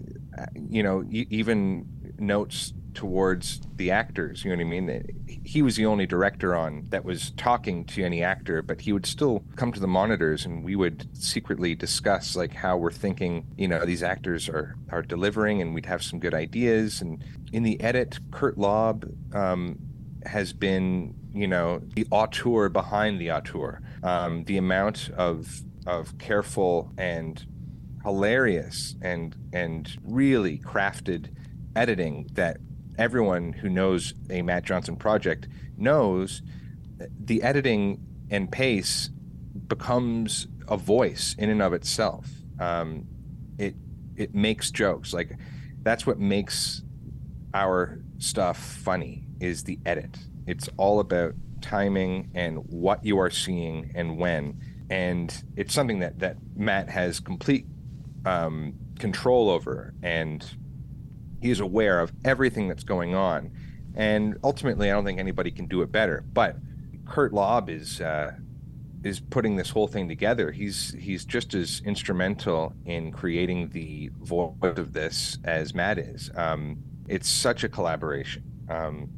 you 0.69 0.83
know, 0.83 1.05
even 1.09 1.87
notes 2.19 2.73
towards 2.93 3.61
the 3.75 3.91
actors. 3.91 4.43
You 4.43 4.51
know 4.51 4.63
what 4.63 4.75
I 4.75 4.81
mean? 4.81 5.41
He 5.43 5.61
was 5.61 5.75
the 5.75 5.85
only 5.85 6.05
director 6.05 6.55
on 6.55 6.85
that 6.89 7.03
was 7.03 7.31
talking 7.31 7.85
to 7.85 8.03
any 8.03 8.23
actor, 8.23 8.61
but 8.61 8.81
he 8.81 8.93
would 8.93 9.05
still 9.05 9.43
come 9.55 9.71
to 9.73 9.79
the 9.79 9.87
monitors 9.87 10.45
and 10.45 10.63
we 10.63 10.75
would 10.75 11.07
secretly 11.15 11.75
discuss 11.75 12.35
like 12.35 12.53
how 12.53 12.77
we're 12.77 12.91
thinking, 12.91 13.45
you 13.57 13.67
know, 13.67 13.85
these 13.85 14.03
actors 14.03 14.47
are 14.47 14.75
are 14.89 15.01
delivering 15.01 15.61
and 15.61 15.73
we'd 15.73 15.85
have 15.85 16.03
some 16.03 16.19
good 16.19 16.33
ideas. 16.33 17.01
And 17.01 17.23
in 17.51 17.63
the 17.63 17.79
edit, 17.81 18.19
Curt 18.31 18.57
Lobb 18.57 19.05
um, 19.33 19.79
has 20.25 20.53
been, 20.53 21.15
you 21.33 21.47
know, 21.47 21.81
the 21.95 22.07
auteur 22.11 22.69
behind 22.69 23.19
the 23.19 23.31
auteur. 23.31 23.81
Um, 24.03 24.43
the 24.45 24.57
amount 24.57 25.09
of 25.17 25.61
of 25.85 26.17
careful 26.17 26.91
and 26.97 27.45
hilarious 28.03 28.95
and 29.01 29.35
and 29.51 29.97
really 30.03 30.57
crafted 30.59 31.29
editing 31.75 32.29
that 32.33 32.57
everyone 32.97 33.53
who 33.53 33.69
knows 33.69 34.13
a 34.29 34.41
Matt 34.41 34.63
Johnson 34.63 34.95
project 34.95 35.47
knows 35.77 36.41
the 37.19 37.41
editing 37.41 38.05
and 38.29 38.51
pace 38.51 39.09
becomes 39.67 40.47
a 40.67 40.77
voice 40.77 41.35
in 41.37 41.49
and 41.49 41.61
of 41.61 41.73
itself. 41.73 42.27
Um, 42.59 43.07
it 43.57 43.75
it 44.15 44.35
makes 44.35 44.71
jokes 44.71 45.13
like 45.13 45.37
that's 45.81 46.05
what 46.05 46.19
makes 46.19 46.81
our 47.53 47.99
stuff 48.17 48.57
funny 48.57 49.25
is 49.43 49.63
the 49.63 49.79
edit. 49.85 50.17
It's 50.47 50.69
all 50.77 50.99
about 50.99 51.33
timing 51.61 52.29
and 52.33 52.57
what 52.69 53.05
you 53.05 53.19
are 53.19 53.29
seeing 53.29 53.91
and 53.95 54.17
when, 54.17 54.59
and 54.89 55.43
it's 55.55 55.73
something 55.73 55.99
that 55.99 56.19
that 56.19 56.37
Matt 56.55 56.89
has 56.89 57.19
complete 57.19 57.65
um, 58.25 58.73
control 58.99 59.49
over 59.49 59.93
and 60.01 60.45
he 61.41 61.51
is 61.51 61.59
aware 61.59 61.99
of 61.99 62.13
everything 62.23 62.69
that's 62.69 62.83
going 62.83 63.15
on, 63.15 63.51
and 63.95 64.37
ultimately, 64.43 64.89
I 64.89 64.93
don't 64.93 65.03
think 65.03 65.19
anybody 65.19 65.51
can 65.51 65.67
do 65.67 65.81
it 65.81 65.91
better. 65.91 66.23
But 66.33 66.55
Curt 67.05 67.33
Lobb 67.33 67.69
is 67.69 67.99
uh, 67.99 68.31
is 69.03 69.19
putting 69.19 69.57
this 69.57 69.69
whole 69.69 69.87
thing 69.87 70.07
together. 70.07 70.51
He's 70.51 70.95
he's 70.97 71.25
just 71.25 71.53
as 71.53 71.81
instrumental 71.85 72.73
in 72.85 73.11
creating 73.11 73.69
the 73.69 74.09
voice 74.21 74.53
of 74.61 74.93
this 74.93 75.37
as 75.43 75.75
Matt 75.75 75.99
is. 75.99 76.31
Um, 76.35 76.77
it's 77.07 77.27
such 77.27 77.65
a 77.65 77.69
collaboration, 77.69 78.43
um, 78.69 79.09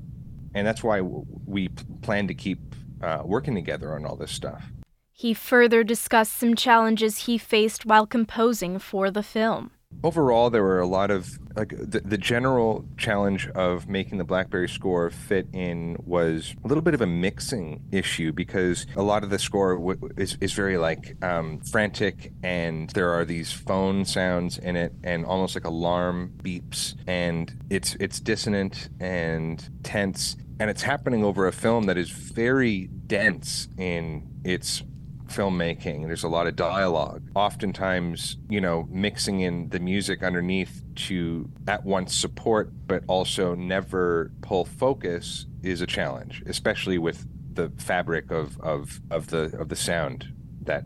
and 0.55 0.65
that's 0.65 0.83
why 0.83 1.01
we 1.01 1.67
plan 2.01 2.27
to 2.27 2.33
keep 2.33 2.59
uh, 3.01 3.21
working 3.23 3.53
together 3.53 3.93
on 3.93 4.05
all 4.05 4.15
this 4.15 4.31
stuff. 4.31 4.63
He 5.11 5.33
further 5.33 5.83
discussed 5.83 6.33
some 6.33 6.55
challenges 6.55 7.25
he 7.25 7.37
faced 7.37 7.85
while 7.85 8.07
composing 8.07 8.79
for 8.79 9.11
the 9.11 9.23
film 9.23 9.71
overall 10.03 10.49
there 10.49 10.63
were 10.63 10.79
a 10.79 10.87
lot 10.87 11.11
of 11.11 11.39
like 11.55 11.69
the, 11.69 12.01
the 12.01 12.17
general 12.17 12.85
challenge 12.97 13.47
of 13.49 13.87
making 13.87 14.17
the 14.17 14.23
blackberry 14.23 14.67
score 14.67 15.09
fit 15.09 15.47
in 15.53 15.95
was 16.05 16.53
a 16.63 16.67
little 16.67 16.81
bit 16.81 16.93
of 16.93 17.01
a 17.01 17.07
mixing 17.07 17.81
issue 17.91 18.31
because 18.33 18.85
a 18.95 19.01
lot 19.01 19.23
of 19.23 19.29
the 19.29 19.39
score 19.39 19.75
w- 19.75 20.09
is, 20.17 20.37
is 20.41 20.51
very 20.53 20.77
like 20.77 21.15
um, 21.23 21.59
frantic 21.61 22.33
and 22.43 22.89
there 22.91 23.09
are 23.09 23.23
these 23.23 23.51
phone 23.51 24.03
sounds 24.03 24.57
in 24.57 24.75
it 24.75 24.93
and 25.03 25.25
almost 25.25 25.55
like 25.55 25.65
alarm 25.65 26.33
beeps 26.43 26.95
and 27.07 27.53
it's 27.69 27.95
it's 27.99 28.19
dissonant 28.19 28.89
and 28.99 29.69
tense 29.83 30.35
and 30.59 30.69
it's 30.69 30.83
happening 30.83 31.23
over 31.23 31.47
a 31.47 31.51
film 31.51 31.85
that 31.85 31.97
is 31.97 32.09
very 32.09 32.87
dense 33.07 33.67
in 33.77 34.27
its 34.43 34.83
filmmaking. 35.27 36.05
There's 36.05 36.23
a 36.23 36.29
lot 36.29 36.47
of 36.47 36.55
dialogue. 36.55 37.23
Oftentimes, 37.35 38.37
you 38.49 38.61
know, 38.61 38.87
mixing 38.89 39.41
in 39.41 39.69
the 39.69 39.79
music 39.79 40.23
underneath 40.23 40.83
to 40.95 41.49
at 41.67 41.83
once 41.83 42.15
support 42.15 42.71
but 42.87 43.03
also 43.07 43.55
never 43.55 44.31
pull 44.41 44.65
focus 44.65 45.45
is 45.63 45.81
a 45.81 45.87
challenge, 45.87 46.43
especially 46.45 46.97
with 46.97 47.25
the 47.53 47.71
fabric 47.77 48.31
of 48.31 48.59
of 48.61 48.99
of 49.09 49.27
the 49.27 49.55
of 49.57 49.69
the 49.69 49.75
sound 49.75 50.33
that 50.61 50.83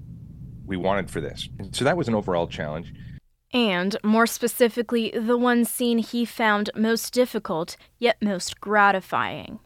we 0.66 0.78
wanted 0.78 1.10
for 1.10 1.20
this. 1.20 1.50
So 1.72 1.84
that 1.84 1.98
was 1.98 2.08
an 2.08 2.16
overall 2.16 2.48
challenge. 2.48 2.94
And 3.52 3.98
more 4.04 4.28
specifically, 4.28 5.12
the 5.12 5.38
one 5.38 5.66
scene 5.66 5.98
he 5.98 6.26
found 6.26 6.70
most 6.76 7.14
difficult 7.14 7.78
yet 7.98 8.18
most 8.22 8.60
gratifying. 8.60 9.60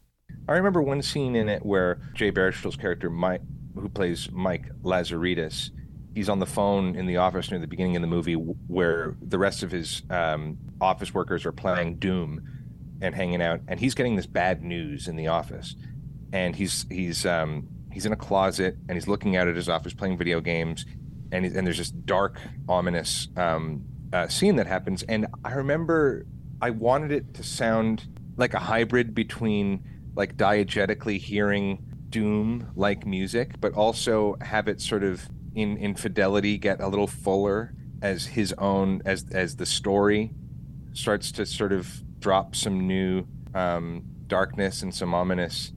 I 0.48 0.54
remember 0.54 0.82
one 0.82 1.02
scene 1.02 1.36
in 1.36 1.50
it 1.50 1.66
where 1.66 2.00
Jay 2.14 2.32
Baruchel's 2.32 2.76
character 2.76 3.10
Mike 3.10 3.42
who 3.76 3.90
plays 3.90 4.30
Mike 4.32 4.70
Lazaridis, 4.84 5.72
he's 6.14 6.30
on 6.30 6.40
the 6.40 6.46
phone 6.46 6.96
in 6.96 7.06
the 7.06 7.18
office 7.18 7.50
near 7.50 7.60
the 7.60 7.68
beginning 7.68 7.96
of 7.96 8.02
the 8.02 8.08
movie 8.08 8.36
where 8.36 9.16
the 9.22 9.38
rest 9.38 9.64
of 9.64 9.72
his 9.72 10.04
um, 10.10 10.58
office 10.80 11.14
workers 11.14 11.46
are 11.46 11.52
playing 11.52 11.96
Doom 11.96 12.42
and 13.02 13.16
hanging 13.16 13.42
out, 13.42 13.62
and 13.68 13.80
he's 13.80 13.96
getting 13.96 14.16
this 14.16 14.28
bad 14.28 14.64
news 14.64 15.08
in 15.08 15.16
the 15.16 15.28
office, 15.28 15.76
and 16.32 16.56
he's 16.56 16.86
he's 16.90 17.26
um, 17.26 17.68
he's 17.92 18.06
in 18.06 18.14
a 18.14 18.18
closet 18.18 18.76
and 18.88 18.96
he's 18.96 19.08
looking 19.08 19.36
out 19.36 19.48
at 19.48 19.56
his 19.56 19.70
office 19.70 19.94
playing 19.94 20.18
video 20.18 20.40
games, 20.40 20.86
and 21.34 21.46
and 21.46 21.66
there's 21.68 21.80
this 21.80 21.92
dark, 21.92 22.40
ominous 22.70 23.28
um, 23.36 23.84
uh, 24.14 24.28
scene 24.28 24.56
that 24.58 24.68
happens, 24.68 25.04
and 25.04 25.28
I 25.44 25.54
remember 25.54 26.26
I 26.62 26.70
wanted 26.70 27.12
it 27.12 27.34
to 27.34 27.44
sound 27.44 28.08
like 28.38 28.54
a 28.54 28.60
hybrid 28.60 29.14
between 29.14 29.84
like 30.16 30.38
diegetically 30.38 31.18
hearing 31.18 31.84
doom 32.10 32.72
like 32.76 33.06
music, 33.06 33.60
but 33.60 33.74
also 33.74 34.38
have 34.42 34.68
it 34.68 34.80
sort 34.80 35.04
of 35.04 35.28
in 35.56 35.78
in 35.78 35.96
fidelity 35.96 36.58
get 36.58 36.80
a 36.80 36.88
little 36.88 37.08
fuller 37.08 37.74
as 38.02 38.28
his 38.28 38.54
own 38.54 39.02
as 39.06 39.26
as 39.32 39.56
the 39.56 39.66
story 39.66 40.32
starts 40.94 41.32
to 41.32 41.46
sort 41.46 41.74
of 41.74 42.04
drop 42.20 42.56
some 42.56 42.88
new 42.88 43.26
um, 43.56 44.04
darkness 44.28 44.84
and 44.84 44.94
some 44.94 45.14
ominous 45.14 45.74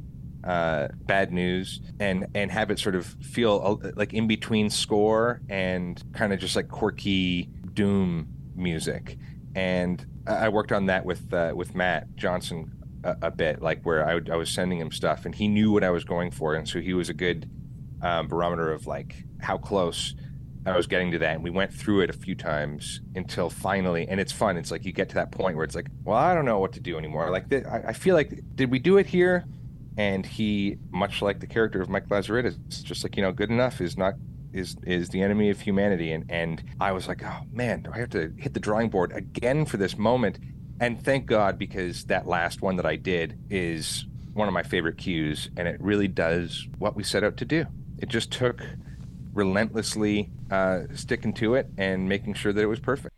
uh, 0.47 0.89
bad 1.01 1.33
news 1.33 1.81
and 1.99 2.27
and 2.35 2.51
have 2.51 2.71
it 2.71 2.79
sort 2.79 2.95
of 2.95 3.07
feel 3.21 3.81
like 3.97 4.15
in 4.15 4.27
between 4.27 4.71
score 4.71 5.41
and 5.49 6.03
kind 6.15 6.33
of 6.33 6.39
just 6.39 6.55
like 6.57 6.69
quirky 6.69 7.49
doom 7.75 8.29
music 8.55 9.19
and 9.57 10.07
I 10.27 10.49
worked 10.49 10.73
on 10.73 10.87
that 10.87 11.05
with 11.05 11.33
uh, 11.33 11.53
with 11.55 11.75
Matt 11.75 12.15
Johnson 12.17 12.73
a, 13.05 13.17
a 13.23 13.31
bit, 13.31 13.63
like 13.63 13.83
where 13.85 14.07
I, 14.07 14.21
I 14.33 14.37
was 14.37 14.51
sending 14.51 14.79
him 14.79 14.91
stuff, 14.91 15.25
and 15.25 15.35
he 15.35 15.49
knew 15.49 15.71
what 15.71 15.85
I 15.85 15.91
was 15.91 16.05
going 16.05 16.31
for, 16.31 16.55
and 16.55 16.69
so 16.69 16.81
he 16.81 16.93
was 16.93 17.09
a 17.09 17.15
good 17.15 17.49
um, 18.03 18.29
barometer 18.29 18.73
of 18.73 18.87
like 18.87 19.25
how 19.41 19.57
close 19.57 20.15
I 20.67 20.77
was 20.77 20.87
getting 20.87 21.13
to 21.13 21.19
that, 21.19 21.37
and 21.37 21.45
we 21.45 21.51
went 21.51 21.73
through 21.73 22.01
it 22.01 22.11
a 22.11 22.13
few 22.13 22.35
times 22.35 23.01
until 23.15 23.49
finally, 23.49 24.07
and 24.09 24.21
it's 24.21 24.33
fun. 24.33 24.57
It's 24.57 24.71
like 24.71 24.85
you 24.85 24.93
get 24.93 25.09
to 25.11 25.15
that 25.15 25.31
point 25.31 25.57
where 25.57 25.65
it's 25.65 25.77
like, 25.77 25.89
well, 26.05 26.19
I 26.19 26.35
don't 26.35 26.45
know 26.45 26.59
what 26.59 26.73
to 26.73 26.81
do 26.81 26.99
anymore. 26.99 27.31
Like, 27.31 27.53
I 27.53 27.93
feel 27.93 28.15
like, 28.15 28.41
did 28.57 28.71
we 28.71 28.79
do 28.79 28.99
it 28.99 29.07
here? 29.07 29.45
And 29.97 30.27
he, 30.27 30.79
much 30.91 31.23
like 31.23 31.41
the 31.41 31.47
character 31.47 31.81
of 31.81 31.89
Mike 31.89 32.09
Lazaridis, 32.09 32.83
just 32.83 33.03
like 33.03 33.17
you 33.17 33.23
know, 33.23 33.33
good 33.33 33.51
enough 33.51 33.81
is 33.81 33.97
not 33.97 34.15
is 34.53 34.77
is 34.85 35.09
the 35.11 35.23
enemy 35.23 35.51
of 35.51 35.61
humanity. 35.61 36.13
And 36.13 36.25
and 36.31 36.63
I 36.81 36.93
was 36.93 37.09
like, 37.09 37.23
oh 37.25 37.41
man, 37.53 37.83
do 37.83 37.91
I 37.93 37.99
have 37.99 38.11
to 38.11 38.33
hit 38.37 38.55
the 38.55 38.61
drawing 38.61 38.91
board 38.91 39.13
again 39.13 39.65
for 39.65 39.77
this 39.77 39.97
moment? 39.97 40.39
And 40.81 41.03
thank 41.03 41.27
God 41.27 41.59
because 41.59 42.05
that 42.05 42.27
last 42.27 42.61
one 42.61 42.77
that 42.77 42.87
I 42.87 42.97
did 42.97 43.39
is 43.49 44.05
one 44.35 44.49
of 44.49 44.55
my 44.55 44.63
favorite 44.63 44.99
cues, 44.99 45.49
and 45.57 45.67
it 45.67 45.81
really 45.81 46.09
does 46.09 46.69
what 46.79 46.95
we 46.95 47.03
set 47.03 47.25
out 47.25 47.39
to 47.39 47.47
do. 47.47 47.65
It 47.99 48.11
just 48.11 48.31
took 48.31 48.63
relentlessly 49.33 50.31
uh, 50.51 50.83
sticking 50.95 51.33
to 51.35 51.55
it 51.55 51.69
and 51.79 52.09
making 52.09 52.35
sure 52.35 52.53
that 52.53 52.61
it 52.61 52.67
was 52.67 52.81
perfect. 52.81 53.16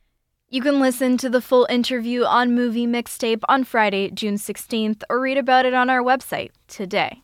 You 0.50 0.62
can 0.62 0.80
listen 0.80 1.18
to 1.18 1.28
the 1.28 1.42
full 1.42 1.66
interview 1.68 2.24
on 2.24 2.54
Movie 2.54 2.87
Mixtape 2.87 3.42
on 3.50 3.64
Friday, 3.64 4.11
June 4.11 4.37
16th, 4.37 5.02
or 5.11 5.20
read 5.20 5.37
about 5.37 5.66
it 5.66 5.74
on 5.74 5.90
our 5.90 6.02
website 6.02 6.52
today. 6.68 7.20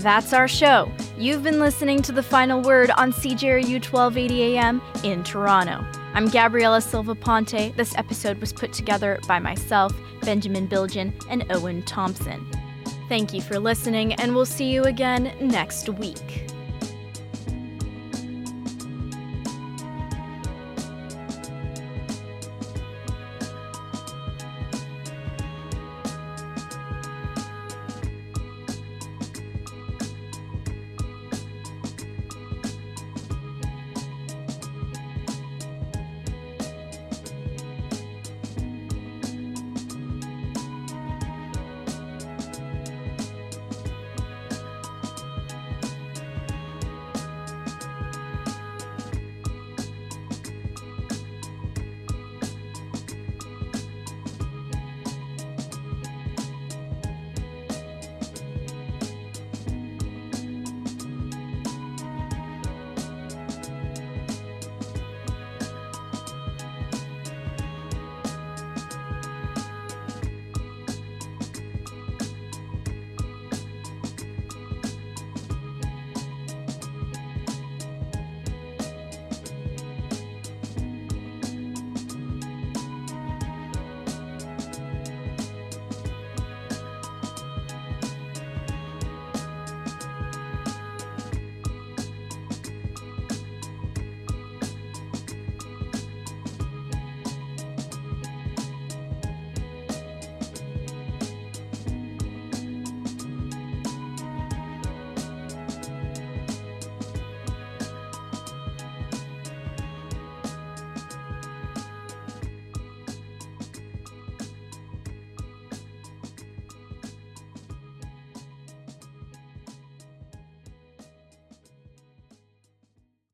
That's 0.00 0.32
our 0.32 0.48
show. 0.48 0.90
You've 1.18 1.42
been 1.42 1.60
listening 1.60 2.00
to 2.02 2.12
The 2.12 2.22
Final 2.22 2.62
Word 2.62 2.90
on 2.92 3.12
CJRU 3.12 3.84
1280 3.84 4.56
AM 4.56 4.80
in 5.04 5.22
Toronto. 5.22 5.84
I'm 6.14 6.28
Gabriela 6.28 6.80
Silva 6.80 7.14
Ponte. 7.14 7.76
This 7.76 7.94
episode 7.96 8.40
was 8.40 8.50
put 8.50 8.72
together 8.72 9.20
by 9.28 9.38
myself, 9.38 9.94
Benjamin 10.22 10.66
Bilgen, 10.68 11.12
and 11.28 11.44
Owen 11.50 11.82
Thompson. 11.82 12.48
Thank 13.10 13.34
you 13.34 13.42
for 13.42 13.58
listening, 13.58 14.14
and 14.14 14.34
we'll 14.34 14.46
see 14.46 14.70
you 14.70 14.84
again 14.84 15.34
next 15.38 15.90
week. 15.90 16.46